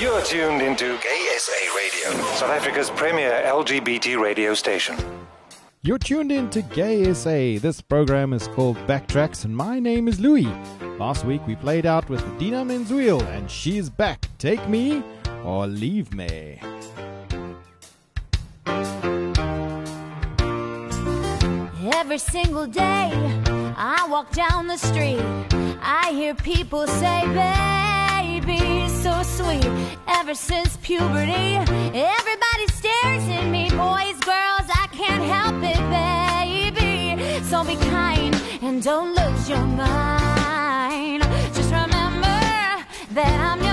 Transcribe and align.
You're 0.00 0.22
tuned 0.22 0.62
into 0.62 0.96
Gay 1.02 1.36
SA 1.36 1.52
Radio, 1.76 2.10
South 2.32 2.48
Africa's 2.48 2.88
premier 2.88 3.42
LGBT 3.44 4.18
radio 4.18 4.54
station. 4.54 4.96
You're 5.82 5.98
tuned 5.98 6.32
in 6.32 6.48
to 6.50 6.62
Gay 6.62 7.12
SA. 7.12 7.60
This 7.60 7.82
program 7.82 8.32
is 8.32 8.48
called 8.48 8.78
Backtracks, 8.86 9.44
and 9.44 9.54
my 9.54 9.78
name 9.78 10.08
is 10.08 10.18
Louis. 10.18 10.48
Last 10.98 11.26
week 11.26 11.46
we 11.46 11.54
played 11.54 11.84
out 11.84 12.08
with 12.08 12.26
Idina 12.36 12.64
Menzel, 12.64 13.22
and 13.24 13.50
she's 13.50 13.90
back. 13.90 14.26
Take 14.38 14.66
me 14.70 15.02
or 15.44 15.66
leave 15.66 16.14
me. 16.14 16.58
Every 21.92 22.16
single 22.16 22.66
day 22.66 23.10
I 23.76 24.06
walk 24.08 24.32
down 24.32 24.66
the 24.66 24.78
street, 24.78 25.20
I 25.82 26.10
hear 26.12 26.34
people 26.34 26.86
say, 26.86 27.89
so 28.88 29.22
sweet. 29.22 29.64
Ever 30.08 30.34
since 30.34 30.76
puberty, 30.78 31.56
everybody 31.94 32.66
stares 32.72 33.28
at 33.28 33.46
me. 33.50 33.68
Boys, 33.70 34.18
girls, 34.20 34.66
I 34.82 34.88
can't 34.92 35.24
help 35.24 35.62
it, 35.62 35.80
baby. 35.90 37.42
So 37.44 37.64
be 37.64 37.76
kind 37.90 38.34
and 38.62 38.82
don't 38.82 39.14
lose 39.14 39.48
your 39.48 39.64
mind. 39.64 41.22
Just 41.54 41.70
remember 41.70 42.38
that 43.16 43.32
I'm 43.40 43.62
your 43.62 43.69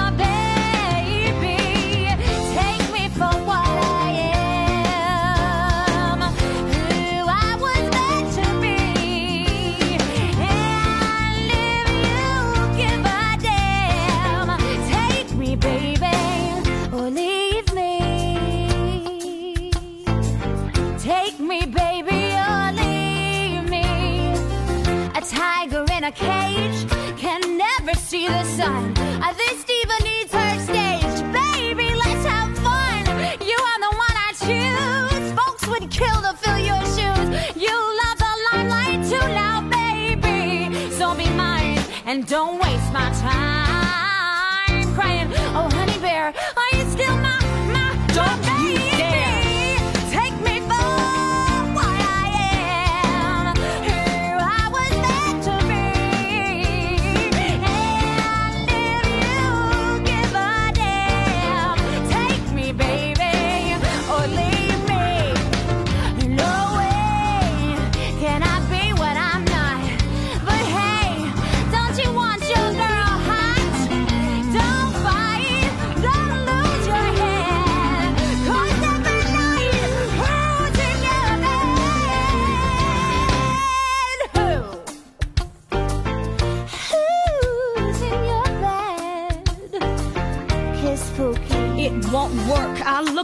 a 26.07 26.11
cage 26.11 26.89
can 27.17 27.41
never 27.57 27.93
see 27.95 28.27
the 28.27 28.43
sun. 28.43 28.93
Uh, 28.97 29.33
This 29.33 29.63
diva 29.65 29.97
needs 30.09 30.31
her 30.31 30.53
stage. 30.69 31.17
Baby, 31.33 31.87
let's 32.03 32.25
have 32.33 32.51
fun. 32.65 33.01
You 33.51 33.57
are 33.69 33.79
the 33.85 33.93
one 34.05 34.15
I 34.27 34.31
choose. 34.45 35.25
Folks 35.39 35.67
would 35.67 35.85
kill 35.91 36.19
to 36.27 36.33
fill 36.41 36.59
your 36.71 36.83
shoes. 36.95 37.27
You 37.65 37.75
love 38.01 38.17
the 38.25 38.33
limelight 38.47 39.01
too 39.11 39.27
now, 39.43 39.55
baby. 39.77 40.91
So 40.91 41.13
be 41.13 41.29
mine 41.31 41.79
and 42.05 42.25
don't 42.25 42.55
waste 42.61 42.66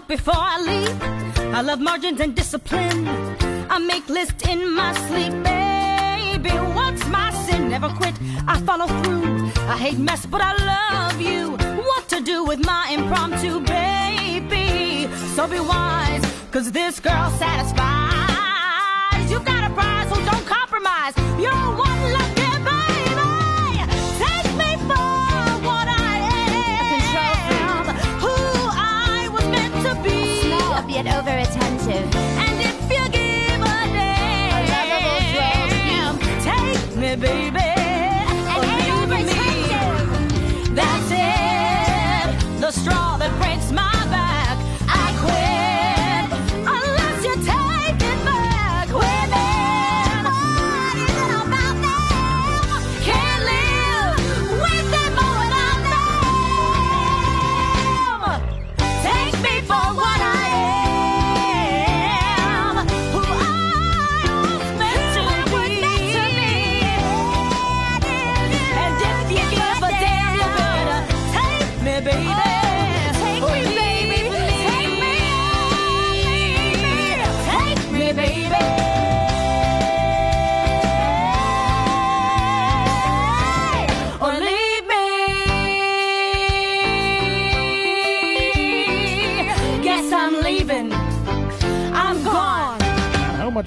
Before 0.08 0.36
I 0.36 0.59
leap. 0.62 1.02
I 1.53 1.62
love 1.62 1.80
margins 1.80 2.19
and 2.19 2.36
discipline. 2.36 3.08
I 3.69 3.78
make 3.80 4.08
lists 4.09 4.46
in 4.47 4.74
my 4.75 4.94
sleep, 5.08 5.31
baby. 5.44 6.52
What's 6.75 7.06
my 7.08 7.31
sin? 7.46 7.69
Never 7.69 7.90
quit. 7.90 8.13
I 8.47 8.59
follow 8.62 8.88
through. 9.02 9.52
I 9.68 9.78
hate 9.78 9.97
mess, 9.97 10.25
but 10.25 10.42
I 10.42 10.53
love 10.74 11.22
you. 11.22 11.52
What 11.90 12.09
to 12.09 12.22
do 12.22 12.44
with 12.44 12.59
my 12.66 12.90
impromptu, 12.92 13.59
baby? 13.62 15.08
So 15.36 15.47
be 15.47 15.59
wise, 15.59 16.24
cause 16.52 16.72
this 16.72 17.00
girl 17.00 17.30
satisfies. 17.31 19.31
You 19.31 19.40
got 19.40 19.72
a 19.72 19.74
prize, 19.74 20.09
so 20.09 20.16
don't 20.25 20.46
compromise. 20.46 21.13
You're 21.40 21.69
one 21.88 22.02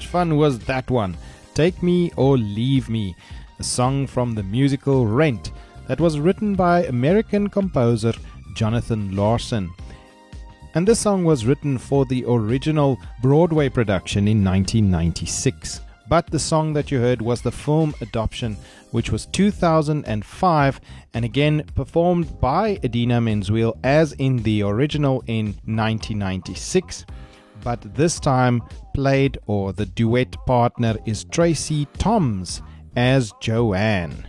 fun 0.07 0.37
was 0.37 0.59
that 0.59 0.89
one? 0.89 1.17
Take 1.53 1.83
Me 1.83 2.11
or 2.15 2.37
Leave 2.37 2.89
Me, 2.89 3.15
a 3.59 3.63
song 3.63 4.07
from 4.07 4.33
the 4.33 4.43
musical 4.43 5.05
Rent 5.05 5.51
that 5.87 5.99
was 5.99 6.19
written 6.19 6.55
by 6.55 6.85
American 6.85 7.49
composer 7.49 8.13
Jonathan 8.55 9.15
Larson. 9.15 9.69
And 10.75 10.87
this 10.87 10.99
song 10.99 11.23
was 11.23 11.45
written 11.45 11.77
for 11.77 12.05
the 12.05 12.23
original 12.27 12.97
Broadway 13.21 13.69
production 13.69 14.27
in 14.27 14.43
1996. 14.43 15.81
But 16.09 16.27
the 16.27 16.39
song 16.39 16.71
that 16.73 16.89
you 16.89 16.99
heard 16.99 17.21
was 17.21 17.41
the 17.41 17.51
film 17.51 17.93
adoption, 17.99 18.55
which 18.91 19.11
was 19.11 19.25
2005 19.27 20.81
and 21.13 21.25
again 21.25 21.63
performed 21.75 22.39
by 22.39 22.79
Idina 22.83 23.19
Menzel 23.19 23.77
as 23.83 24.13
in 24.13 24.37
the 24.43 24.63
original 24.63 25.21
in 25.27 25.47
1996 25.65 27.05
but 27.67 27.93
this 27.95 28.17
time 28.17 28.63
played 28.93 29.37
or 29.45 29.73
the 29.73 29.85
duet 29.85 30.37
partner 30.45 30.95
is 31.05 31.25
Tracie 31.25 31.85
Thoms 31.97 32.61
as 32.95 33.33
Joanne. 33.41 34.25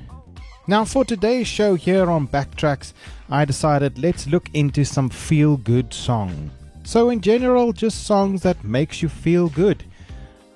Now, 0.67 0.85
for 0.85 1.05
today's 1.05 1.47
show 1.47 1.77
here 1.77 2.11
on 2.11 2.27
Backtracks, 2.27 2.95
I 3.31 3.45
decided 3.45 3.97
let's 3.97 4.27
look 4.27 4.51
into 4.55 4.85
some 4.85 5.09
feel 5.09 5.57
good 5.57 5.95
song. 5.95 6.51
So, 6.83 7.11
in 7.11 7.21
general, 7.21 7.73
just 7.73 8.07
songs 8.07 8.43
that 8.43 8.65
makes 8.65 9.03
you 9.03 9.09
feel 9.09 9.49
good. 9.51 9.85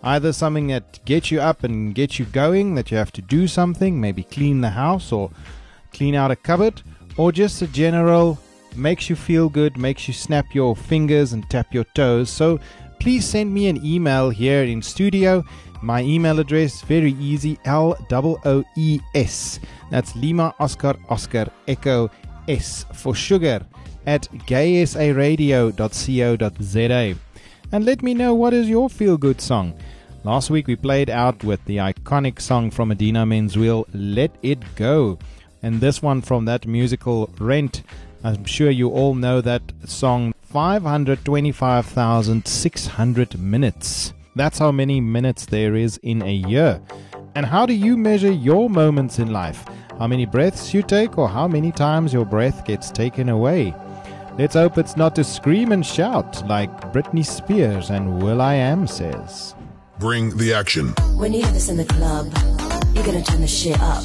Either 0.02 0.32
something 0.32 0.66
that 0.66 1.04
gets 1.04 1.30
you 1.30 1.40
up 1.40 1.62
and 1.62 1.94
gets 1.94 2.18
you 2.18 2.24
going, 2.24 2.74
that 2.74 2.90
you 2.90 2.96
have 2.96 3.12
to 3.12 3.22
do 3.22 3.46
something, 3.46 4.00
maybe 4.00 4.24
clean 4.24 4.60
the 4.60 4.70
house 4.70 5.12
or 5.12 5.30
clean 5.92 6.16
out 6.16 6.32
a 6.32 6.36
cupboard, 6.36 6.82
or 7.16 7.30
just 7.30 7.62
a 7.62 7.68
general 7.68 8.40
makes 8.76 9.10
you 9.10 9.16
feel 9.16 9.48
good, 9.48 9.76
makes 9.76 10.06
you 10.08 10.14
snap 10.14 10.54
your 10.54 10.76
fingers 10.76 11.32
and 11.32 11.48
tap 11.50 11.72
your 11.72 11.84
toes. 11.94 12.30
So 12.30 12.60
please 13.00 13.24
send 13.24 13.52
me 13.52 13.68
an 13.68 13.84
email 13.84 14.30
here 14.30 14.62
in 14.64 14.82
studio. 14.82 15.44
My 15.82 16.02
email 16.02 16.38
address 16.38 16.82
very 16.82 17.14
easy 17.14 17.58
L 17.64 17.96
O 18.12 18.38
O 18.44 18.64
E 18.76 19.00
S. 19.14 19.58
That's 19.90 20.14
Lima 20.14 20.54
Oscar 20.60 20.94
Oscar 21.08 21.50
Echo 21.66 22.10
S 22.48 22.86
for 22.94 23.14
sugar 23.14 23.66
at 24.06 24.28
gaysaradio.co.za. 24.46 27.18
And 27.72 27.84
let 27.84 28.02
me 28.02 28.14
know 28.14 28.34
what 28.34 28.52
is 28.52 28.68
your 28.68 28.90
feel 28.90 29.16
good 29.16 29.40
song. 29.40 29.74
Last 30.24 30.50
week 30.50 30.68
we 30.68 30.76
played 30.76 31.10
out 31.10 31.42
with 31.42 31.64
the 31.64 31.78
iconic 31.78 32.40
song 32.40 32.70
from 32.70 32.92
Idina 32.92 33.26
Menzel, 33.26 33.88
Let 33.92 34.30
It 34.42 34.62
Go. 34.76 35.18
And 35.64 35.80
this 35.80 36.00
one 36.00 36.20
from 36.20 36.44
that 36.44 36.66
musical 36.66 37.28
Rent. 37.38 37.82
I'm 38.24 38.44
sure 38.44 38.70
you 38.70 38.88
all 38.88 39.14
know 39.14 39.40
that 39.40 39.62
song 39.84 40.32
525,600 40.42 43.38
minutes. 43.38 44.12
That's 44.36 44.58
how 44.58 44.70
many 44.70 45.00
minutes 45.00 45.46
there 45.46 45.74
is 45.74 45.96
in 46.04 46.22
a 46.22 46.32
year. 46.32 46.80
And 47.34 47.46
how 47.46 47.66
do 47.66 47.74
you 47.74 47.96
measure 47.96 48.30
your 48.30 48.70
moments 48.70 49.18
in 49.18 49.32
life? 49.32 49.64
How 49.98 50.06
many 50.06 50.24
breaths 50.24 50.72
you 50.72 50.82
take, 50.82 51.18
or 51.18 51.28
how 51.28 51.48
many 51.48 51.72
times 51.72 52.12
your 52.12 52.24
breath 52.24 52.64
gets 52.64 52.92
taken 52.92 53.28
away? 53.28 53.74
Let's 54.38 54.54
hope 54.54 54.78
it's 54.78 54.96
not 54.96 55.16
to 55.16 55.24
scream 55.24 55.72
and 55.72 55.84
shout 55.84 56.46
like 56.48 56.70
Britney 56.92 57.26
Spears 57.26 57.90
and 57.90 58.22
will.i.am 58.22 58.86
says. 58.86 59.56
Bring 59.98 60.36
the 60.36 60.54
action. 60.54 60.94
When 61.16 61.32
you 61.32 61.42
hear 61.42 61.50
this 61.52 61.68
in 61.68 61.76
the 61.76 61.84
club, 61.84 62.26
you're 62.94 63.04
gonna 63.04 63.22
turn 63.22 63.40
the 63.40 63.48
shit 63.48 63.80
up. 63.80 64.04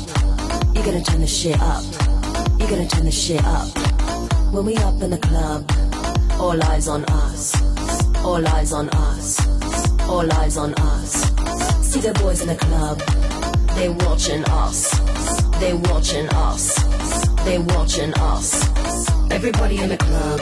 You're 0.74 0.86
gonna 0.86 1.04
turn 1.04 1.22
the 1.22 1.28
shit 1.28 1.62
up. 1.62 1.84
You're 2.60 2.70
gonna 2.70 2.88
turn 2.88 3.06
the 3.06 3.12
shit 3.12 3.46
up. 3.46 3.68
When 4.58 4.66
we 4.66 4.76
up 4.78 5.00
in 5.04 5.12
the 5.12 5.20
club, 5.20 5.72
all 6.42 6.60
eyes 6.64 6.88
on 6.88 7.06
us. 7.06 7.54
All 8.26 8.44
eyes 8.48 8.74
on 8.74 8.90
us. 8.90 9.40
All 10.10 10.34
eyes 10.34 10.58
on 10.58 10.74
us. 10.74 11.12
See 11.86 12.00
the 12.00 12.12
boys 12.14 12.42
in 12.42 12.48
the 12.48 12.56
club, 12.56 12.98
they 13.76 13.90
watching 13.90 14.44
us. 14.46 14.90
They 15.60 15.76
watching 15.76 16.28
us. 16.30 16.74
They 17.46 17.60
watching 17.60 18.12
us. 18.16 19.30
Everybody 19.30 19.78
in 19.78 19.90
the 19.90 19.98
club, 19.98 20.42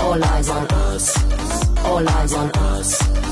all 0.00 0.22
eyes 0.22 0.48
on 0.48 0.64
us. 0.68 1.04
All 1.84 2.08
eyes 2.08 2.34
on 2.34 2.48
us. 2.52 3.31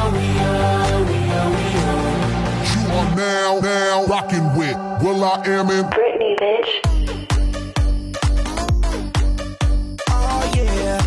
now, 3.21 3.59
now 3.59 4.05
rocking 4.05 4.55
with 4.55 4.75
will.i.am 5.03 5.69
in 5.69 5.85
Britney, 5.85 6.35
bitch. 6.41 6.71
Oh 10.09 10.51
yeah. 10.57 10.99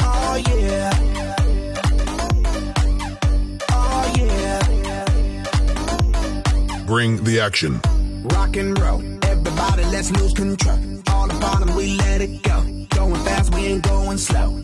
Oh 0.00 0.36
yeah. 0.48 0.90
Oh 3.70 4.04
yeah. 4.16 4.62
Bring 6.86 7.22
the 7.24 7.40
action. 7.40 7.80
Rock 8.24 8.56
and 8.56 8.78
roll. 8.78 9.02
Everybody, 9.24 9.84
let's 9.84 10.10
lose 10.12 10.32
control. 10.32 10.78
All 11.08 11.28
the 11.28 11.34
bottom, 11.38 11.76
we 11.76 11.98
let 11.98 12.22
it 12.22 12.42
go. 12.42 12.62
Going 12.96 13.22
fast, 13.24 13.54
we 13.54 13.66
ain't 13.66 13.82
going 13.82 14.16
slow. 14.16 14.62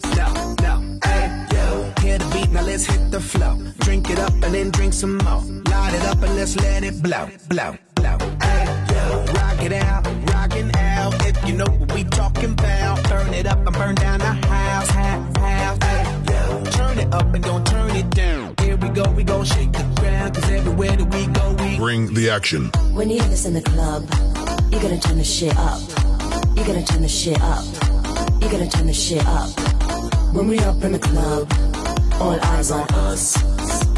And 4.61 4.73
then 4.73 4.79
drink 4.79 4.93
some 4.93 5.17
more. 5.19 5.43
Light 5.71 5.95
it 5.95 6.03
up 6.05 6.23
and 6.23 6.37
let's 6.37 6.57
let 6.57 6.85
it 6.85 7.03
blow, 7.03 7.29
blow, 7.49 7.77
blow. 7.95 8.19
Hey, 8.43 8.65
yo. 8.93 9.25
Rock 9.33 9.63
it 9.63 9.73
out, 9.73 10.07
rockin' 10.33 10.75
out. 10.77 11.15
If 11.27 11.49
you 11.49 11.55
know 11.55 11.65
what 11.65 11.93
we 11.93 12.05
talking 12.05 12.53
about, 12.53 13.03
burn 13.09 13.33
it 13.35 13.47
up 13.47 13.59
and 13.67 13.75
burn 13.75 13.95
down 13.95 14.19
the 14.19 14.27
house, 14.27 14.91
house, 14.91 15.37
house. 15.37 15.79
Hey, 15.83 16.03
yo. 16.31 16.65
Turn 16.73 16.99
it 16.99 17.13
up 17.13 17.35
and 17.35 17.43
don't 17.43 17.67
turn 17.67 17.91
it 17.97 18.11
down. 18.11 18.55
Here 18.61 18.77
we 18.77 18.89
go, 18.91 19.11
we 19.13 19.25
gon' 19.25 19.45
shake 19.45 19.73
the 19.73 19.85
ground. 19.99 20.35
Cause 20.35 20.51
everywhere 20.51 20.97
that 20.97 21.15
we 21.15 21.27
go, 21.27 21.57
we 21.63 21.77
Bring 21.77 22.13
the 22.15 22.31
action. 22.31 22.71
When 22.93 23.09
you 23.09 23.19
hear 23.21 23.29
this 23.29 23.47
in 23.47 23.55
the 23.55 23.63
club, 23.63 24.03
you're 24.71 24.83
gonna 24.83 25.01
turn 25.01 25.19
the 25.19 25.25
shit 25.25 25.57
up. 25.57 25.81
You're 26.57 26.67
gonna 26.67 26.85
turn 26.85 27.03
the 27.03 27.09
shit 27.09 27.41
up. 27.41 27.65
You're 28.41 28.51
gonna 28.51 28.69
turn 28.69 28.87
the 28.87 28.93
shit 28.93 29.25
up. 29.27 29.51
When 30.35 30.49
we 30.49 30.59
up 30.61 30.83
in 30.85 30.93
the 30.93 30.99
club, 30.99 31.51
all 32.21 32.39
eyes 32.53 32.71
on 32.71 32.87
us. 33.09 33.60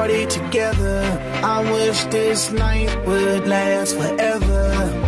Party 0.00 0.24
together. 0.24 0.98
I 1.44 1.58
wish 1.72 2.04
this 2.04 2.50
night 2.50 2.90
would 3.06 3.46
last 3.46 3.94
forever. 3.96 4.62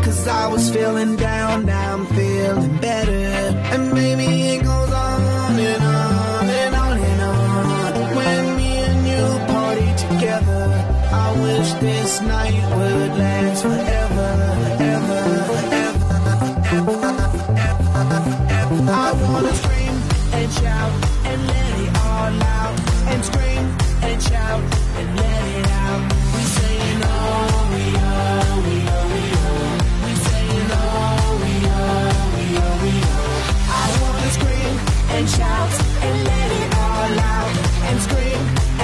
Cause 0.04 0.28
I 0.28 0.48
was 0.48 0.70
feeling 0.70 1.16
down, 1.16 1.64
now 1.64 1.94
I'm 1.94 2.06
feeling 2.18 2.76
better. 2.76 3.24
And 3.72 3.94
maybe 3.94 4.26
it 4.54 4.62
goes 4.62 4.92
on 4.92 5.58
and 5.70 5.82
on 5.82 6.44
and 6.62 6.74
on 6.84 6.98
and 7.10 7.20
on. 7.22 8.16
When 8.18 8.56
me 8.58 8.70
and 8.88 9.00
you 9.12 9.24
party 9.54 9.90
together, 10.06 10.64
I 11.24 11.28
wish 11.44 11.68
this 11.86 12.20
night 12.20 12.62
would 12.76 13.12
last 13.22 13.62
forever, 13.62 14.30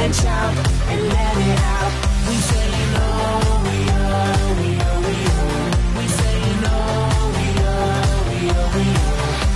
and 0.08 0.16
shout 0.16 0.56
and 0.88 1.02
let 1.12 1.36
it 1.36 1.60
out. 1.68 1.92
We 2.28 2.36
saying 2.48 2.94
we 3.64 3.76
we 4.56 4.70
we. 5.04 5.16
We 5.98 6.04
saying 6.16 6.60
we 7.36 7.46
we 8.28 8.40
we. 8.72 8.86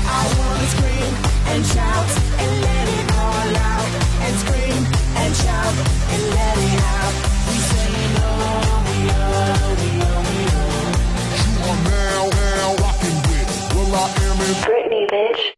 I 0.04 0.22
wanna 0.36 0.66
scream 0.74 1.12
and 1.52 1.64
shout 1.64 2.08
and 2.42 2.52
let 2.68 2.86
it 2.98 3.08
all 3.16 3.56
out. 3.72 3.90
And 4.24 4.34
scream 4.44 4.82
and 5.22 5.32
shout 5.36 5.74
and 6.12 6.22
let 6.36 6.56
it 6.68 6.80
out. 7.00 7.14
We 7.48 7.56
saying 7.72 8.14
we 8.88 8.98
we 9.80 9.88
we. 10.28 10.36
You 11.48 11.64
are 11.64 11.80
now, 11.88 12.28
now 12.28 12.76
rocking 12.84 13.18
with 13.24 13.48
Will 13.74 13.94
I 13.96 14.06
Am 14.28 14.38
in 14.44 14.52
Britney, 14.68 15.08
bitch. 15.08 15.51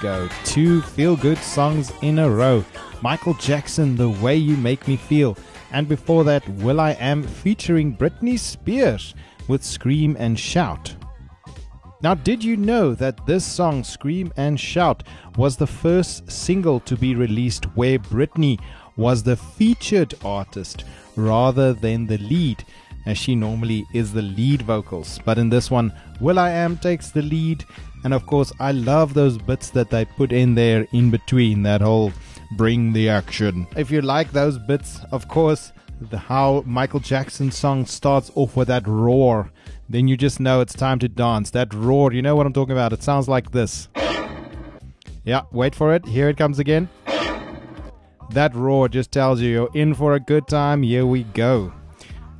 Go. 0.00 0.28
Two 0.44 0.80
feel 0.82 1.16
good 1.16 1.38
songs 1.38 1.92
in 2.02 2.18
a 2.18 2.30
row. 2.30 2.64
Michael 3.02 3.34
Jackson, 3.34 3.96
The 3.96 4.08
Way 4.08 4.36
You 4.36 4.56
Make 4.56 4.86
Me 4.86 4.96
Feel. 4.96 5.36
And 5.72 5.88
before 5.88 6.24
that, 6.24 6.48
will.i.am 6.48 7.22
featuring 7.22 7.96
Britney 7.96 8.38
Spears 8.38 9.14
with 9.48 9.64
Scream 9.64 10.16
and 10.18 10.38
Shout. 10.38 10.94
Now, 12.00 12.14
did 12.14 12.44
you 12.44 12.56
know 12.56 12.94
that 12.94 13.26
this 13.26 13.44
song, 13.44 13.82
Scream 13.82 14.32
and 14.36 14.58
Shout, 14.58 15.02
was 15.36 15.56
the 15.56 15.66
first 15.66 16.30
single 16.30 16.78
to 16.80 16.96
be 16.96 17.14
released 17.14 17.64
where 17.76 17.98
Britney 17.98 18.60
was 18.96 19.22
the 19.22 19.36
featured 19.36 20.14
artist 20.24 20.84
rather 21.16 21.72
than 21.72 22.06
the 22.06 22.18
lead, 22.18 22.64
as 23.06 23.18
she 23.18 23.34
normally 23.34 23.84
is 23.92 24.12
the 24.12 24.22
lead 24.22 24.62
vocals. 24.62 25.18
But 25.24 25.38
in 25.38 25.48
this 25.48 25.70
one, 25.70 25.92
will.i.am 26.20 26.76
takes 26.78 27.10
the 27.10 27.22
lead, 27.22 27.64
and 28.04 28.14
of 28.14 28.26
course, 28.26 28.52
I 28.60 28.72
love 28.72 29.14
those 29.14 29.38
bits 29.38 29.70
that 29.70 29.90
they 29.90 30.04
put 30.04 30.32
in 30.32 30.54
there 30.54 30.86
in 30.92 31.10
between 31.10 31.62
that 31.64 31.80
whole 31.80 32.12
bring 32.52 32.92
the 32.92 33.08
action. 33.08 33.66
If 33.76 33.90
you 33.90 34.00
like 34.00 34.32
those 34.32 34.58
bits, 34.58 35.00
of 35.12 35.28
course, 35.28 35.72
the, 36.00 36.18
how 36.18 36.62
Michael 36.66 37.00
Jackson's 37.00 37.56
song 37.56 37.84
starts 37.86 38.30
off 38.34 38.56
with 38.56 38.68
that 38.68 38.86
roar, 38.86 39.50
then 39.88 40.08
you 40.08 40.16
just 40.16 40.40
know 40.40 40.60
it's 40.60 40.74
time 40.74 40.98
to 41.00 41.08
dance. 41.08 41.50
That 41.50 41.74
roar, 41.74 42.12
you 42.12 42.22
know 42.22 42.36
what 42.36 42.46
I'm 42.46 42.52
talking 42.52 42.72
about. 42.72 42.92
It 42.92 43.02
sounds 43.02 43.28
like 43.28 43.50
this. 43.50 43.88
Yeah, 45.24 45.42
wait 45.52 45.74
for 45.74 45.94
it. 45.94 46.06
Here 46.06 46.28
it 46.28 46.36
comes 46.36 46.58
again. 46.58 46.88
That 48.30 48.54
roar 48.54 48.88
just 48.88 49.10
tells 49.10 49.40
you 49.40 49.48
you're 49.48 49.70
in 49.74 49.94
for 49.94 50.14
a 50.14 50.20
good 50.20 50.46
time. 50.46 50.82
Here 50.82 51.06
we 51.06 51.24
go. 51.24 51.72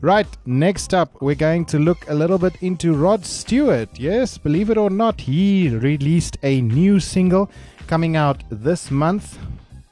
Right, 0.01 0.29
next 0.47 0.95
up, 0.95 1.21
we're 1.21 1.35
going 1.35 1.65
to 1.67 1.81
look 1.81 2.09
a 2.09 2.15
little 2.15 2.39
bit 2.39 2.63
into 2.63 2.95
Rod 2.95 3.27
Stewart. 3.27 3.89
Yes, 3.99 4.39
believe 4.39 4.71
it 4.71 4.79
or 4.79 4.91
not, 4.91 5.21
he 5.21 5.71
released 5.71 6.39
a 6.45 6.61
new 6.61 7.01
single 7.01 7.51
coming 7.89 8.15
out 8.15 8.45
this 8.49 8.93
month, 8.93 9.39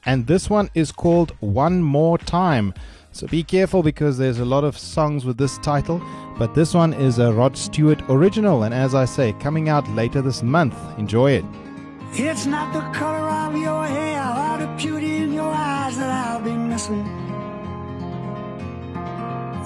and 0.05 0.25
this 0.25 0.49
one 0.49 0.69
is 0.73 0.93
called 0.93 1.31
One 1.41 1.81
More 1.81 2.17
Time. 2.17 2.73
So 3.11 3.27
be 3.27 3.43
careful 3.43 3.83
because 3.83 4.17
there's 4.17 4.39
a 4.39 4.45
lot 4.45 4.63
of 4.63 4.77
songs 4.77 5.25
with 5.25 5.37
this 5.37 5.57
title, 5.57 6.01
but 6.37 6.55
this 6.55 6.73
one 6.73 6.93
is 6.93 7.19
a 7.19 7.33
Rod 7.33 7.57
Stewart 7.57 8.01
original, 8.07 8.63
and 8.63 8.73
as 8.73 8.95
I 8.95 9.03
say, 9.03 9.33
coming 9.41 9.67
out 9.67 9.89
later 9.89 10.21
this 10.21 10.41
month. 10.41 10.77
Enjoy 10.97 11.31
it. 11.31 11.43
It's 12.13 12.45
not 12.45 12.71
the 12.71 12.97
color 12.97 13.29
of 13.29 13.57
your 13.57 13.85
hair 13.85 14.23
or 14.23 14.57
the 14.59 14.73
beauty 14.81 15.17
in 15.17 15.33
your 15.33 15.51
eyes 15.51 15.97
that 15.97 16.27
I'll 16.29 16.41
be 16.41 16.53
missing. 16.53 17.26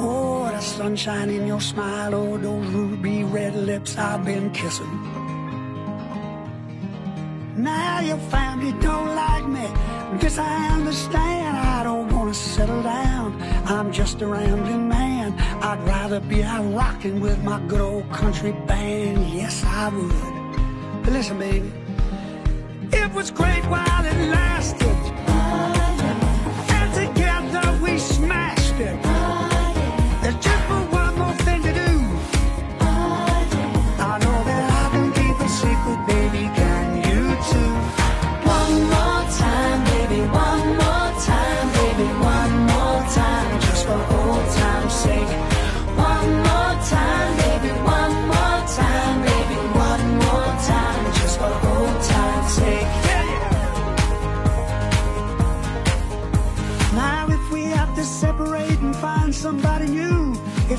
Oh, 0.04 0.50
the 0.50 0.60
sunshine 0.62 1.30
in 1.30 1.46
your 1.46 1.62
smile, 1.62 2.16
oh, 2.16 2.38
those 2.38 2.68
ruby 2.68 3.24
red 3.24 3.56
lips 3.56 3.98
I've 3.98 4.26
been 4.26 4.50
kissing. 4.50 4.90
Now 7.56 8.00
your 8.00 8.18
family 8.18 8.72
don't 8.82 9.14
like 9.16 9.46
me. 9.48 9.68
This 10.20 10.40
I 10.40 10.70
understand. 10.70 11.56
I 11.58 11.84
don't 11.84 12.12
wanna 12.12 12.34
settle 12.34 12.82
down. 12.82 13.40
I'm 13.68 13.92
just 13.92 14.22
a 14.22 14.28
rambling 14.28 14.90
man. 14.90 15.34
I'd 15.62 15.80
rather 15.86 16.20
be 16.20 16.44
out 16.44 16.66
rocking 16.74 17.20
with 17.20 17.44
my 17.44 17.60
good 17.68 17.82
old 17.82 18.12
country 18.12 18.54
band. 18.66 19.30
Yes, 19.30 19.64
I 19.64 19.90
would. 19.90 21.04
But 21.04 21.14
listen, 21.14 21.38
baby. 21.38 21.72
It 22.92 23.14
was 23.14 23.30
great 23.30 23.64
while 23.66 24.06
it 24.06 24.18
lasted. 24.30 24.98
And 26.78 26.94
together 26.94 27.80
we 27.84 28.00
smashed 28.00 28.80
it. 28.80 29.11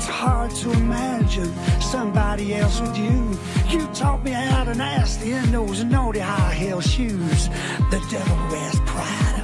It's 0.03 0.11
hard 0.11 0.51
to 0.51 0.69
imagine 0.73 1.49
somebody 1.79 2.55
else 2.55 2.81
with 2.81 2.97
you. 2.97 3.39
You 3.69 3.87
taught 3.93 4.21
me 4.25 4.31
how 4.31 4.65
to 4.65 4.75
nasty 4.75 5.31
in 5.31 5.49
those 5.53 5.85
naughty 5.85 6.19
high 6.19 6.53
heel 6.53 6.81
shoes. 6.81 7.47
The 7.89 8.05
devil 8.11 8.37
wears 8.51 8.79
Prada. 8.81 9.43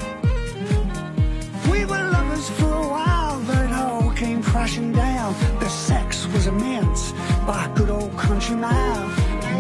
We 1.72 1.86
were 1.86 2.04
lovers 2.12 2.50
for 2.60 2.74
a 2.74 2.88
while, 2.96 3.42
but 3.48 3.58
it 3.66 3.72
all 3.72 4.12
came 4.12 4.44
crashing 4.44 4.92
down. 4.92 5.34
The 5.62 5.70
sex 5.70 6.28
was 6.34 6.48
immense 6.48 7.14
by 7.48 7.72
good 7.76 7.90
old 7.90 8.18
country 8.18 8.58
mile. 8.58 9.08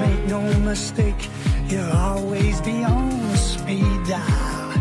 Make 0.01 0.25
no 0.27 0.41
mistake, 0.59 1.29
you'll 1.69 1.93
always 1.93 2.59
be 2.59 2.83
on 2.83 3.37
speed 3.37 4.03
dial. 4.05 4.73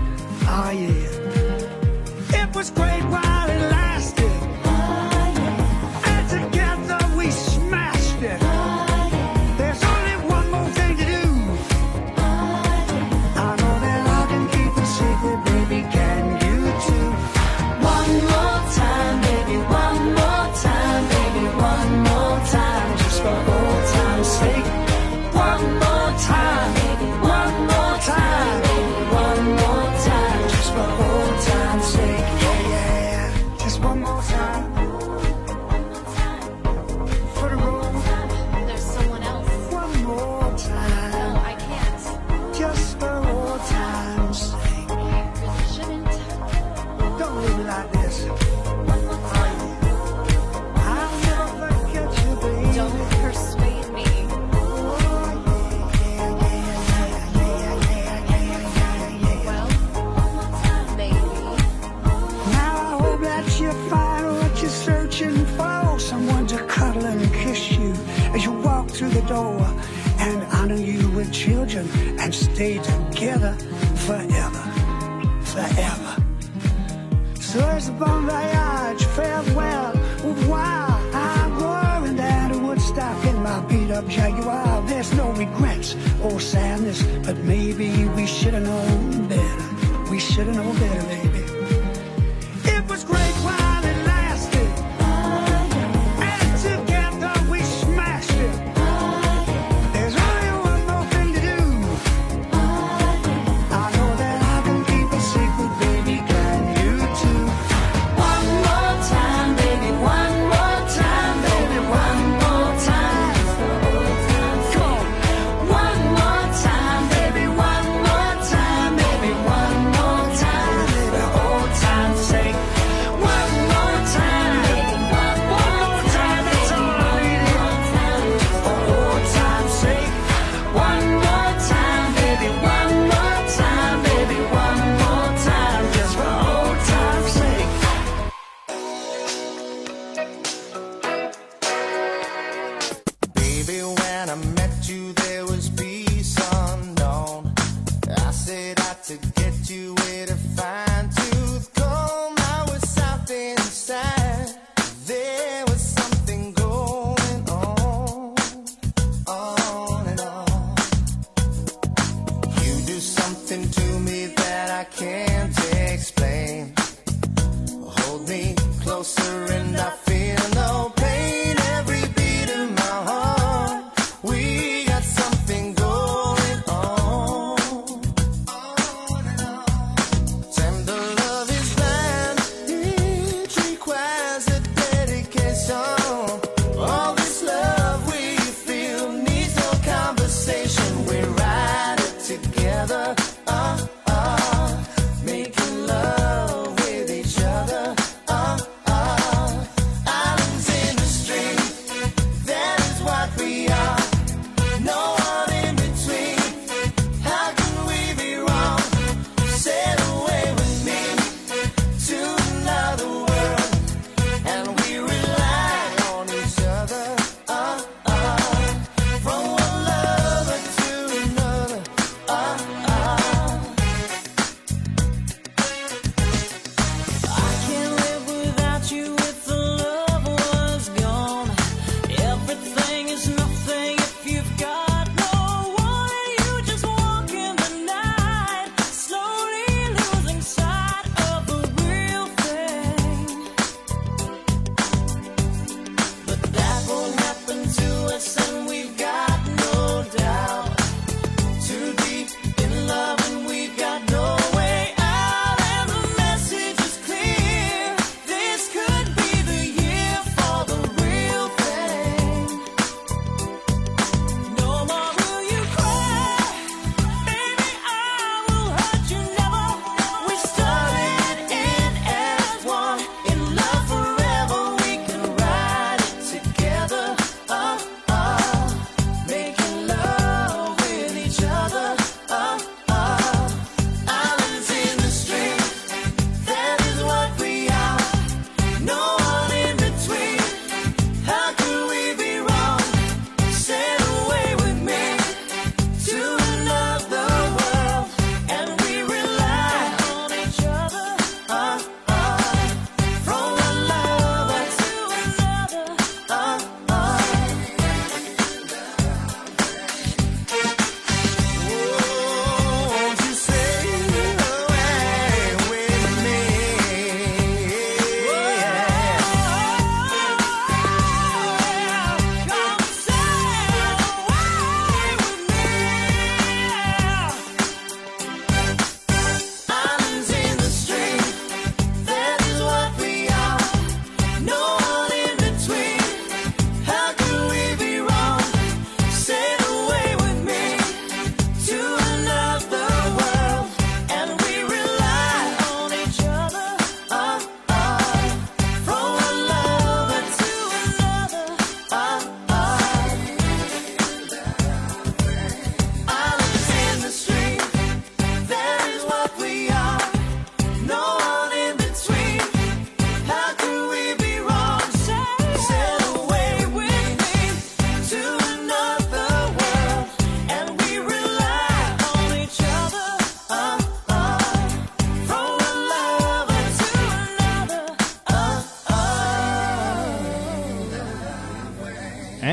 Oh 0.51 0.71
yeah. 0.75 2.43
It 2.43 2.57
was 2.57 2.71
great 2.73 3.05
while 3.05 3.38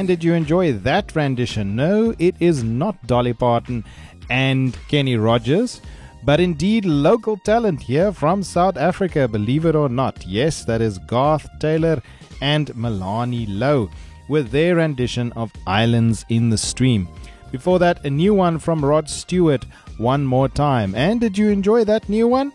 And 0.05 0.09
did 0.19 0.23
you 0.23 0.35
enjoy 0.35 0.71
that 0.71 1.15
rendition? 1.15 1.75
No, 1.75 2.13
it 2.19 2.35
is 2.39 2.63
not 2.63 3.07
Dolly 3.07 3.33
Parton 3.33 3.83
and 4.29 4.77
Kenny 4.87 5.17
Rogers, 5.17 5.81
but 6.23 6.39
indeed 6.39 6.85
local 6.85 7.37
talent 7.37 7.81
here 7.81 8.11
from 8.11 8.43
South 8.43 8.77
Africa, 8.77 9.27
believe 9.27 9.65
it 9.65 9.73
or 9.73 9.89
not. 9.89 10.23
Yes, 10.27 10.63
that 10.65 10.79
is 10.79 10.99
Garth 10.99 11.49
Taylor 11.59 12.03
and 12.39 12.67
Milani 12.75 13.47
Lowe 13.49 13.89
with 14.29 14.51
their 14.51 14.75
rendition 14.75 15.31
of 15.31 15.51
Islands 15.65 16.23
in 16.29 16.51
the 16.51 16.57
Stream. 16.59 17.07
Before 17.51 17.79
that, 17.79 18.05
a 18.05 18.09
new 18.11 18.35
one 18.35 18.59
from 18.59 18.85
Rod 18.85 19.09
Stewart, 19.09 19.65
One 19.97 20.23
More 20.23 20.49
Time. 20.49 20.93
And 20.93 21.19
did 21.19 21.35
you 21.35 21.49
enjoy 21.49 21.83
that 21.85 22.09
new 22.09 22.27
one? 22.27 22.53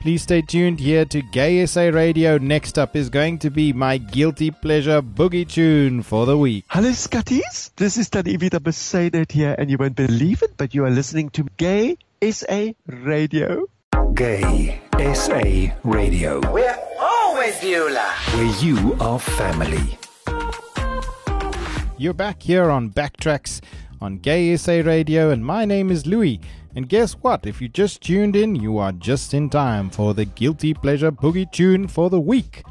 Please 0.00 0.22
stay 0.22 0.40
tuned 0.40 0.80
here 0.80 1.04
to 1.04 1.20
Gay 1.20 1.64
SA 1.66 1.90
Radio. 1.92 2.38
Next 2.38 2.78
up 2.78 2.96
is 2.96 3.10
going 3.10 3.38
to 3.40 3.50
be 3.50 3.74
my 3.74 3.98
guilty 3.98 4.50
pleasure 4.50 5.02
boogie 5.02 5.46
tune 5.46 6.02
for 6.02 6.24
the 6.24 6.38
week. 6.38 6.64
Hello, 6.68 6.90
Scotties. 6.92 7.70
This 7.76 7.98
is 7.98 8.08
Tanivita 8.08 8.60
Besaided 8.60 9.30
here, 9.30 9.54
and 9.58 9.70
you 9.70 9.76
won't 9.76 9.96
believe 9.96 10.42
it, 10.42 10.56
but 10.56 10.74
you 10.74 10.86
are 10.86 10.90
listening 10.90 11.28
to 11.30 11.44
Gay 11.58 11.98
SA 12.22 12.70
Radio. 12.86 13.66
Gay 14.14 14.80
SA 15.14 15.42
Radio, 15.84 16.40
We're 16.50 16.78
always 16.98 17.60
Beulah. 17.60 18.14
where 18.32 18.64
you 18.64 18.96
are 19.00 19.18
family. 19.18 19.98
You're 21.98 22.14
back 22.14 22.42
here 22.42 22.70
on 22.70 22.88
Backtracks 22.88 23.60
on 24.00 24.16
Gay 24.16 24.56
SA 24.56 24.80
Radio, 24.80 25.28
and 25.28 25.44
my 25.44 25.66
name 25.66 25.90
is 25.90 26.06
Louis. 26.06 26.40
And 26.76 26.88
guess 26.88 27.14
what? 27.14 27.46
If 27.46 27.60
you 27.60 27.68
just 27.68 28.00
tuned 28.00 28.36
in, 28.36 28.54
you 28.54 28.78
are 28.78 28.92
just 28.92 29.34
in 29.34 29.50
time 29.50 29.90
for 29.90 30.14
the 30.14 30.24
Guilty 30.24 30.72
Pleasure 30.72 31.10
Boogie 31.10 31.50
Tune 31.50 31.88
for 31.88 32.10
the 32.10 32.20
week. 32.20 32.62